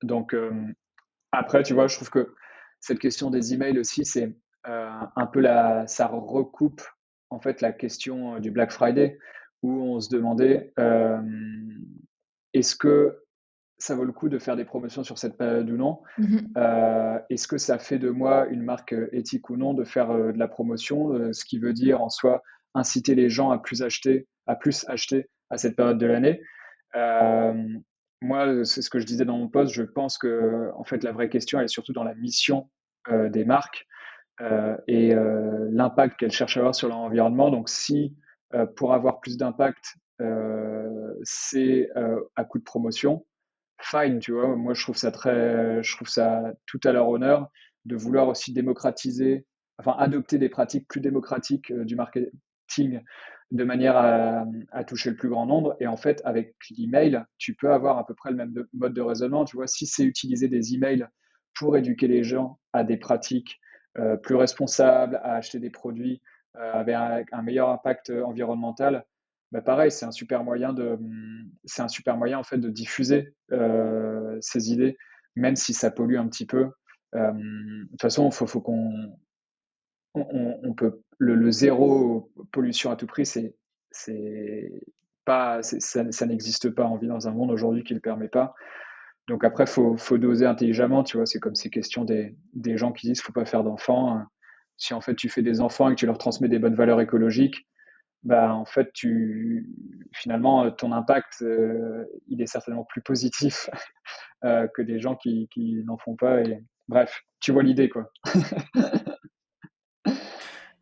Donc, 0.01 0.35
après, 1.31 1.61
tu 1.61 1.75
vois, 1.75 1.85
je 1.85 1.97
trouve 1.97 2.09
que 2.09 2.33
cette 2.79 2.97
question 2.97 3.29
des 3.29 3.53
emails 3.53 3.77
aussi, 3.77 4.05
c'est 4.05 4.35
un 4.63 5.25
peu 5.31 5.39
la, 5.39 5.85
ça 5.85 6.07
recoupe 6.07 6.81
en 7.35 7.39
fait 7.41 7.61
la 7.61 7.73
question 7.73 8.35
euh, 8.35 8.39
du 8.39 8.49
Black 8.49 8.71
Friday 8.71 9.17
où 9.61 9.71
on 9.71 9.99
se 9.99 10.09
demandait 10.09 10.73
euh, 10.79 11.21
est-ce 12.53 12.75
que 12.75 13.21
ça 13.77 13.93
vaut 13.93 14.05
le 14.05 14.13
coup 14.13 14.29
de 14.29 14.39
faire 14.39 14.55
des 14.55 14.63
promotions 14.63 15.03
sur 15.03 15.17
cette 15.17 15.37
période 15.37 15.69
ou 15.69 15.75
non? 15.75 16.01
Mmh 16.17 16.37
euh, 16.55 17.19
Est-ce 17.29 17.45
que 17.47 17.57
ça 17.57 17.77
fait 17.77 17.99
de 17.99 18.09
moi 18.09 18.47
une 18.47 18.63
marque 18.63 18.95
éthique 19.11 19.49
ou 19.49 19.57
non 19.57 19.73
de 19.73 19.83
faire 19.83 20.13
de 20.13 20.39
la 20.39 20.47
promotion? 20.47 21.33
Ce 21.33 21.43
qui 21.43 21.59
veut 21.59 21.73
dire 21.73 22.01
en 22.01 22.09
soi 22.09 22.41
inciter 22.73 23.15
les 23.15 23.29
gens 23.29 23.51
à 23.51 23.57
plus 23.57 23.81
acheter, 23.81 24.27
à 24.47 24.55
plus 24.55 24.85
acheter 24.87 25.29
à 25.49 25.57
cette 25.57 25.75
période 25.75 25.97
de 25.97 26.05
l'année. 26.05 26.41
moi, 28.21 28.63
c'est 28.63 28.81
ce 28.81 28.89
que 28.89 28.99
je 28.99 29.05
disais 29.05 29.25
dans 29.25 29.37
mon 29.37 29.49
poste. 29.49 29.73
Je 29.73 29.83
pense 29.83 30.17
que 30.17 30.71
en 30.77 30.85
fait 30.85 31.03
la 31.03 31.11
vraie 31.11 31.27
question 31.27 31.59
elle 31.59 31.65
est 31.65 31.67
surtout 31.67 31.91
dans 31.91 32.05
la 32.05 32.15
mission 32.15 32.69
des 33.11 33.43
marques. 33.43 33.85
Euh, 34.41 34.75
et 34.87 35.13
euh, 35.13 35.69
l'impact 35.71 36.19
qu'elles 36.19 36.31
cherchent 36.31 36.57
à 36.57 36.61
avoir 36.61 36.75
sur 36.75 36.89
leur 36.89 36.97
environnement. 36.97 37.49
Donc, 37.49 37.69
si 37.69 38.15
euh, 38.53 38.65
pour 38.65 38.93
avoir 38.93 39.19
plus 39.19 39.37
d'impact, 39.37 39.95
c'est 41.23 41.89
à 42.35 42.45
coup 42.45 42.57
de 42.57 42.63
promotion, 42.63 43.25
fine, 43.81 44.19
tu 44.19 44.31
vois. 44.31 44.55
Moi, 44.55 44.73
je 44.73 44.81
trouve 44.81 44.95
ça 44.95 45.11
très, 45.11 45.83
je 45.83 45.95
trouve 45.95 46.07
ça 46.07 46.53
tout 46.65 46.79
à 46.85 46.93
leur 46.93 47.09
honneur 47.09 47.49
de 47.83 47.97
vouloir 47.97 48.29
aussi 48.29 48.53
démocratiser, 48.53 49.45
enfin 49.77 49.93
adopter 49.99 50.37
des 50.37 50.47
pratiques 50.47 50.87
plus 50.87 51.01
démocratiques 51.01 51.73
du 51.73 51.97
marketing 51.97 53.01
de 53.51 53.63
manière 53.65 53.97
à, 53.97 54.45
à, 54.71 54.85
toucher 54.85 55.09
le 55.09 55.17
plus 55.17 55.27
grand 55.27 55.45
nombre. 55.45 55.75
Et 55.81 55.87
en 55.87 55.97
fait, 55.97 56.21
avec 56.23 56.55
l'email, 56.77 57.21
tu 57.37 57.53
peux 57.53 57.73
avoir 57.73 57.97
à 57.97 58.05
peu 58.05 58.13
près 58.13 58.31
le 58.31 58.37
même 58.37 58.53
mode 58.73 58.93
de 58.93 59.01
raisonnement. 59.01 59.43
Tu 59.43 59.57
vois, 59.57 59.67
si 59.67 59.85
c'est 59.85 60.05
utiliser 60.05 60.47
des 60.47 60.73
emails 60.75 61.05
pour 61.55 61.75
éduquer 61.75 62.07
les 62.07 62.23
gens 62.23 62.57
à 62.71 62.85
des 62.85 62.95
pratiques 62.95 63.59
euh, 63.97 64.17
plus 64.17 64.35
responsable, 64.35 65.17
à 65.23 65.35
acheter 65.35 65.59
des 65.59 65.69
produits 65.69 66.21
euh, 66.57 66.73
avec 66.73 67.27
un, 67.31 67.41
meilleur 67.41 67.69
impact 67.69 68.09
environnemental, 68.09 69.05
bah 69.51 69.61
pareil, 69.61 69.91
c'est 69.91 70.05
un 70.05 70.11
super 70.11 70.43
moyen 70.43 70.73
de, 70.73 70.97
c'est 71.63 71.81
un 71.81 71.87
super 71.87 72.17
moyen 72.17 72.39
en 72.39 72.43
fait 72.43 72.57
de 72.57 72.69
diffuser 72.69 73.33
euh, 73.51 74.37
ces 74.41 74.71
idées, 74.71 74.97
même 75.35 75.55
si 75.55 75.73
ça 75.73 75.91
pollue 75.91 76.17
un 76.17 76.27
petit 76.27 76.45
peu. 76.45 76.71
de 77.13 77.87
toute 77.91 78.01
façon, 78.01 78.29
faut, 78.31 78.61
qu'on, 78.61 79.17
on, 80.13 80.73
peut, 80.73 81.01
le, 81.17 81.51
zéro 81.51 82.31
pollution 82.51 82.91
à 82.91 82.95
tout 82.95 83.07
prix, 83.07 83.25
c'est, 83.25 83.55
c'est 83.91 84.71
pas, 85.23 85.61
ça, 85.63 86.11
ça 86.11 86.25
n'existe 86.25 86.69
pas. 86.69 86.85
On 86.85 86.97
vit 86.97 87.07
dans 87.07 87.27
un 87.27 87.31
monde 87.31 87.51
aujourd'hui 87.51 87.83
qui 87.83 87.93
ne 87.93 87.97
le 87.97 88.01
permet 88.01 88.27
pas. 88.27 88.55
Donc 89.27 89.43
après, 89.43 89.65
faut, 89.65 89.97
faut, 89.97 90.17
doser 90.17 90.45
intelligemment, 90.45 91.03
tu 91.03 91.17
vois. 91.17 91.25
C'est 91.25 91.39
comme 91.39 91.55
ces 91.55 91.69
questions 91.69 92.05
des, 92.05 92.35
des 92.53 92.77
gens 92.77 92.91
qui 92.91 93.07
disent 93.07 93.21
faut 93.21 93.33
pas 93.33 93.45
faire 93.45 93.63
d'enfants. 93.63 94.21
Si 94.77 94.93
en 94.93 95.01
fait 95.01 95.15
tu 95.15 95.29
fais 95.29 95.41
des 95.41 95.61
enfants 95.61 95.89
et 95.89 95.95
que 95.95 95.99
tu 95.99 96.05
leur 96.05 96.17
transmets 96.17 96.49
des 96.49 96.59
bonnes 96.59 96.75
valeurs 96.75 97.01
écologiques, 97.01 97.67
bah 98.23 98.53
en 98.53 98.65
fait 98.65 98.91
tu 98.93 99.69
finalement 100.13 100.69
ton 100.71 100.91
impact 100.91 101.41
euh, 101.43 102.03
il 102.27 102.41
est 102.41 102.47
certainement 102.47 102.83
plus 102.83 103.01
positif 103.01 103.69
euh, 104.43 104.67
que 104.75 104.81
des 104.81 104.99
gens 104.99 105.15
qui, 105.15 105.47
qui 105.51 105.83
n'en 105.85 105.97
font 105.97 106.15
pas. 106.15 106.41
Et 106.41 106.63
bref, 106.87 107.21
tu 107.39 107.51
vois 107.51 107.63
l'idée 107.63 107.89
quoi. 107.89 108.11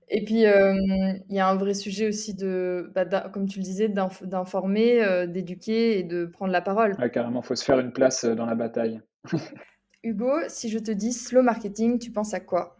Et 0.09 0.23
puis, 0.23 0.41
il 0.41 1.23
y 1.29 1.39
a 1.39 1.47
un 1.47 1.55
vrai 1.55 1.73
sujet 1.73 2.07
aussi 2.07 2.33
de, 2.33 2.91
bah, 2.93 3.05
comme 3.33 3.47
tu 3.47 3.59
le 3.59 3.63
disais, 3.63 3.89
d'informer, 3.89 5.27
d'éduquer 5.27 5.99
et 5.99 6.03
de 6.03 6.25
prendre 6.25 6.51
la 6.51 6.61
parole. 6.61 6.95
Ouais, 6.99 7.09
carrément, 7.09 7.41
il 7.41 7.45
faut 7.45 7.55
se 7.55 7.63
faire 7.63 7.79
une 7.79 7.93
place 7.93 8.25
dans 8.25 8.45
la 8.45 8.55
bataille. 8.55 9.01
Hugo, 10.03 10.31
si 10.49 10.69
je 10.69 10.79
te 10.79 10.91
dis 10.91 11.13
slow 11.13 11.41
marketing, 11.41 11.97
tu 11.97 12.11
penses 12.11 12.33
à 12.33 12.39
quoi? 12.39 12.77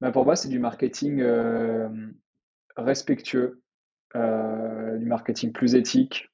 Bah, 0.00 0.12
Pour 0.12 0.24
moi, 0.24 0.36
c'est 0.36 0.48
du 0.48 0.58
marketing 0.58 1.24
respectueux, 2.76 3.62
du 4.14 5.06
marketing 5.06 5.52
plus 5.52 5.74
éthique 5.74 6.30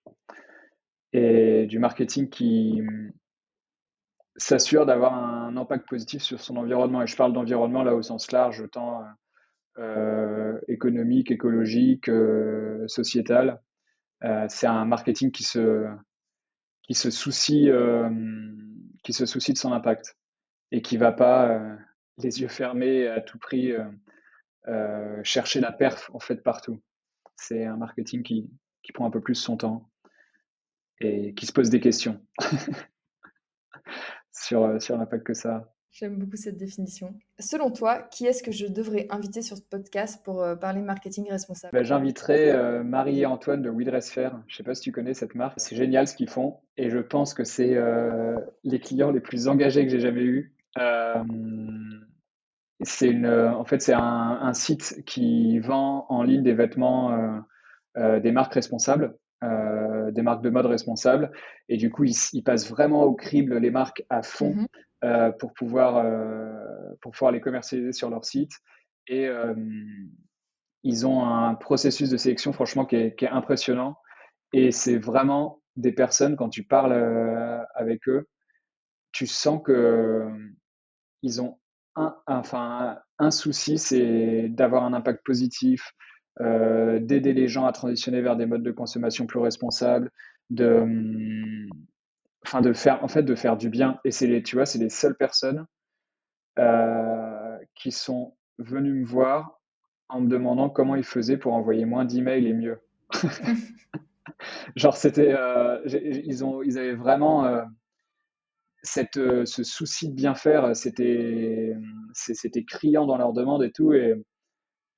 et 1.13 1.67
du 1.67 1.79
marketing 1.79 2.29
qui 2.29 2.83
s'assure 4.37 4.87
d'avoir 4.87 5.15
un 5.15 5.57
impact 5.57 5.89
positif 5.89 6.23
sur 6.23 6.41
son 6.41 6.57
environnement. 6.57 7.03
Et 7.03 7.07
je 7.07 7.17
parle 7.17 7.33
d'environnement 7.33 7.83
là 7.83 7.95
au 7.95 8.03
sens 8.03 8.33
large, 8.33 8.61
autant 8.61 9.01
euh, 9.01 9.05
économique, 10.69 11.31
écologique, 11.31 12.09
euh, 12.09 12.87
sociétal. 12.89 13.61
Euh, 14.25 14.47
c'est 14.49 14.67
un 14.67 14.85
marketing 14.85 15.31
qui 15.31 15.43
se, 15.43 15.89
qui 16.83 16.95
se 16.95 17.11
soucie, 17.11 17.71
qui 19.03 19.13
se 19.13 19.27
soucie 19.27 19.53
de 19.53 19.59
son 19.59 19.73
impact 19.73 20.17
et 20.71 20.83
qui 20.83 20.97
va 20.97 21.13
pas 21.13 21.61
les 22.19 22.41
yeux 22.41 22.49
fermés 22.49 23.07
à 23.09 23.21
tout 23.21 23.39
prix 23.39 23.73
chercher 25.23 25.61
la 25.61 25.73
perf 25.73 26.11
en 26.13 26.21
fait 26.21 26.43
partout. 26.43 26.83
C'est 27.37 27.65
un 27.65 27.77
marketing 27.77 28.23
qui, 28.23 28.51
qui 28.83 28.93
prend 28.93 29.07
un 29.07 29.11
peu 29.11 29.21
plus 29.21 29.35
son 29.35 29.57
temps 29.57 29.91
et 31.01 31.35
qui 31.35 31.47
se 31.47 31.53
pose 31.53 31.71
des 31.71 31.81
questions 31.81 32.25
sur, 34.33 34.81
sur 34.81 34.97
l'impact 34.97 35.25
que 35.25 35.35
ça 35.35 35.57
a. 35.57 35.72
J'aime 35.93 36.17
beaucoup 36.17 36.37
cette 36.37 36.57
définition. 36.57 37.15
Selon 37.39 37.71
toi, 37.71 37.99
qui 38.11 38.25
est-ce 38.25 38.43
que 38.43 38.51
je 38.51 38.67
devrais 38.67 39.07
inviter 39.11 39.43
sur 39.43 39.59
ce 39.59 39.63
podcast 39.63 40.25
pour 40.25 40.43
euh, 40.43 40.57
parler 40.57 40.81
marketing 40.81 41.29
responsable? 41.31 41.71
Ben, 41.75 41.85
J'inviterai 41.85 42.51
euh, 42.51 42.83
Marie 42.83 43.21
et 43.21 43.27
Antoine 43.27 43.61
de 43.61 43.69
Widresfer. 43.69 44.31
Je 44.47 44.55
ne 44.55 44.57
sais 44.57 44.63
pas 44.63 44.75
si 44.75 44.81
tu 44.81 44.91
connais 44.91 45.13
cette 45.13 45.35
marque. 45.35 45.61
C'est 45.61 45.77
génial 45.77 46.09
ce 46.09 46.17
qu'ils 46.17 46.31
font 46.31 46.61
et 46.79 46.89
je 46.89 46.97
pense 46.97 47.35
que 47.35 47.45
c'est 47.45 47.77
euh, 47.77 48.39
les 48.65 48.81
clients 48.81 49.11
les 49.11 49.21
plus 49.21 49.49
engagés 49.49 49.85
que 49.85 49.91
j'ai 49.91 50.01
jamais 50.01 50.23
eus. 50.23 50.55
c'est 52.81 53.11
une, 53.11 53.27
en 53.27 53.65
fait, 53.67 53.83
c'est 53.83 53.93
un, 53.95 54.55
site 54.55 55.03
qui 55.05 55.59
vend 55.59 56.07
en 56.09 56.23
ligne 56.23 56.43
des 56.43 56.55
vêtements 56.55 57.45
des 57.97 58.33
marques 58.33 58.55
responsables. 58.55 59.15
des 59.43 60.23
marques 60.23 60.43
de 60.43 60.51
mode 60.51 60.67
responsables 60.67 61.31
et 61.69 61.77
du 61.77 61.91
coup 61.91 62.05
ils, 62.05 62.43
passent 62.43 62.69
vraiment 62.69 63.05
au 63.05 63.15
crible 63.15 63.59
les 63.59 63.71
marques 63.71 64.05
à 64.09 64.23
fond 64.23 64.55
mm-hmm. 64.55 64.67
Euh, 65.05 65.33
pour, 65.33 65.53
pouvoir, 65.53 65.97
euh, 65.97 66.95
pour 67.01 67.11
pouvoir 67.11 67.33
les 67.33 67.41
commercialiser 67.41 67.93
sur 67.93 68.09
leur 68.09 68.25
site. 68.25 68.53
Et 69.09 69.27
euh, 69.27 69.53
ils 70.85 71.09
ont 71.09 71.25
un 71.25 71.57
processus 71.57 72.09
de 72.09 72.17
sélection, 72.17 72.53
franchement, 72.53 72.87
qui 72.87 72.95
est, 72.95 73.29
impressionnant. 73.29 73.97
Et 74.53 74.71
c'est 74.71 74.99
vraiment 74.99 75.61
des 75.75 75.91
personnes, 75.91 76.37
quand 76.37 76.51
tu 76.51 76.63
parles 76.63 76.93
avec 77.75 78.07
eux, 78.07 78.29
tu 79.11 79.27
sens 79.27 79.61
que 79.65 80.29
ils 81.23 81.43
ont 81.43 81.59
un, 81.97 82.15
enfin, 82.27 82.99
un 83.19 83.31
souci, 83.33 83.79
c'est 83.79 84.49
d'avoir 84.51 84.85
un 84.85 84.93
impact 84.93 85.25
positif, 85.25 85.95
d'aider 86.39 87.33
les 87.33 87.49
gens 87.49 87.65
à 87.65 87.73
transitionner 87.73 88.21
vers 88.21 88.37
des 88.37 88.47
modes 88.47 88.63
de 88.63 88.73
consommation 88.73 89.27
plus 89.27 89.41
responsables, 89.41 90.11
de, 90.51 91.67
enfin 92.45 92.61
de 92.61 92.73
faire 92.73 93.03
en 93.05 93.09
fait 93.09 93.23
de 93.23 93.35
faire 93.35 93.57
du 93.57 93.69
bien 93.69 94.01
et 94.05 94.11
c'est 94.11 94.27
les 94.27 94.43
tu 94.43 94.57
vois 94.57 94.67
c'est 94.67 94.79
les 94.79 94.91
seules 94.91 95.17
personnes 95.17 95.67
euh, 96.59 97.59
qui 97.75 97.91
sont 97.91 98.37
venus 98.59 98.95
me 98.95 99.07
voir 99.07 99.59
en 100.11 100.21
me 100.21 100.29
demandant 100.29 100.69
comment 100.69 100.97
ils 100.97 101.05
faisaient 101.05 101.39
pour 101.39 101.55
envoyer 101.55 101.87
moins 101.87 102.05
d'emails 102.05 102.47
et 102.47 102.53
mieux. 102.53 102.79
Genre, 104.77 104.95
c'était, 104.95 105.33
euh, 105.33 105.81
ils, 105.87 106.45
ont, 106.45 106.63
ils 106.63 106.79
avaient 106.79 106.95
vraiment 106.95 107.47
euh, 107.47 107.63
cette, 108.83 109.15
ce 109.47 109.65
souci 109.65 110.11
de 110.11 110.15
bien 110.15 110.35
faire. 110.35 110.77
C'était, 110.77 111.75
c'était 112.13 112.65
criant 112.65 113.07
dans 113.07 113.17
leurs 113.17 113.33
demandes 113.33 113.63
et 113.63 113.73
tout. 113.73 113.95
Et, 113.95 114.23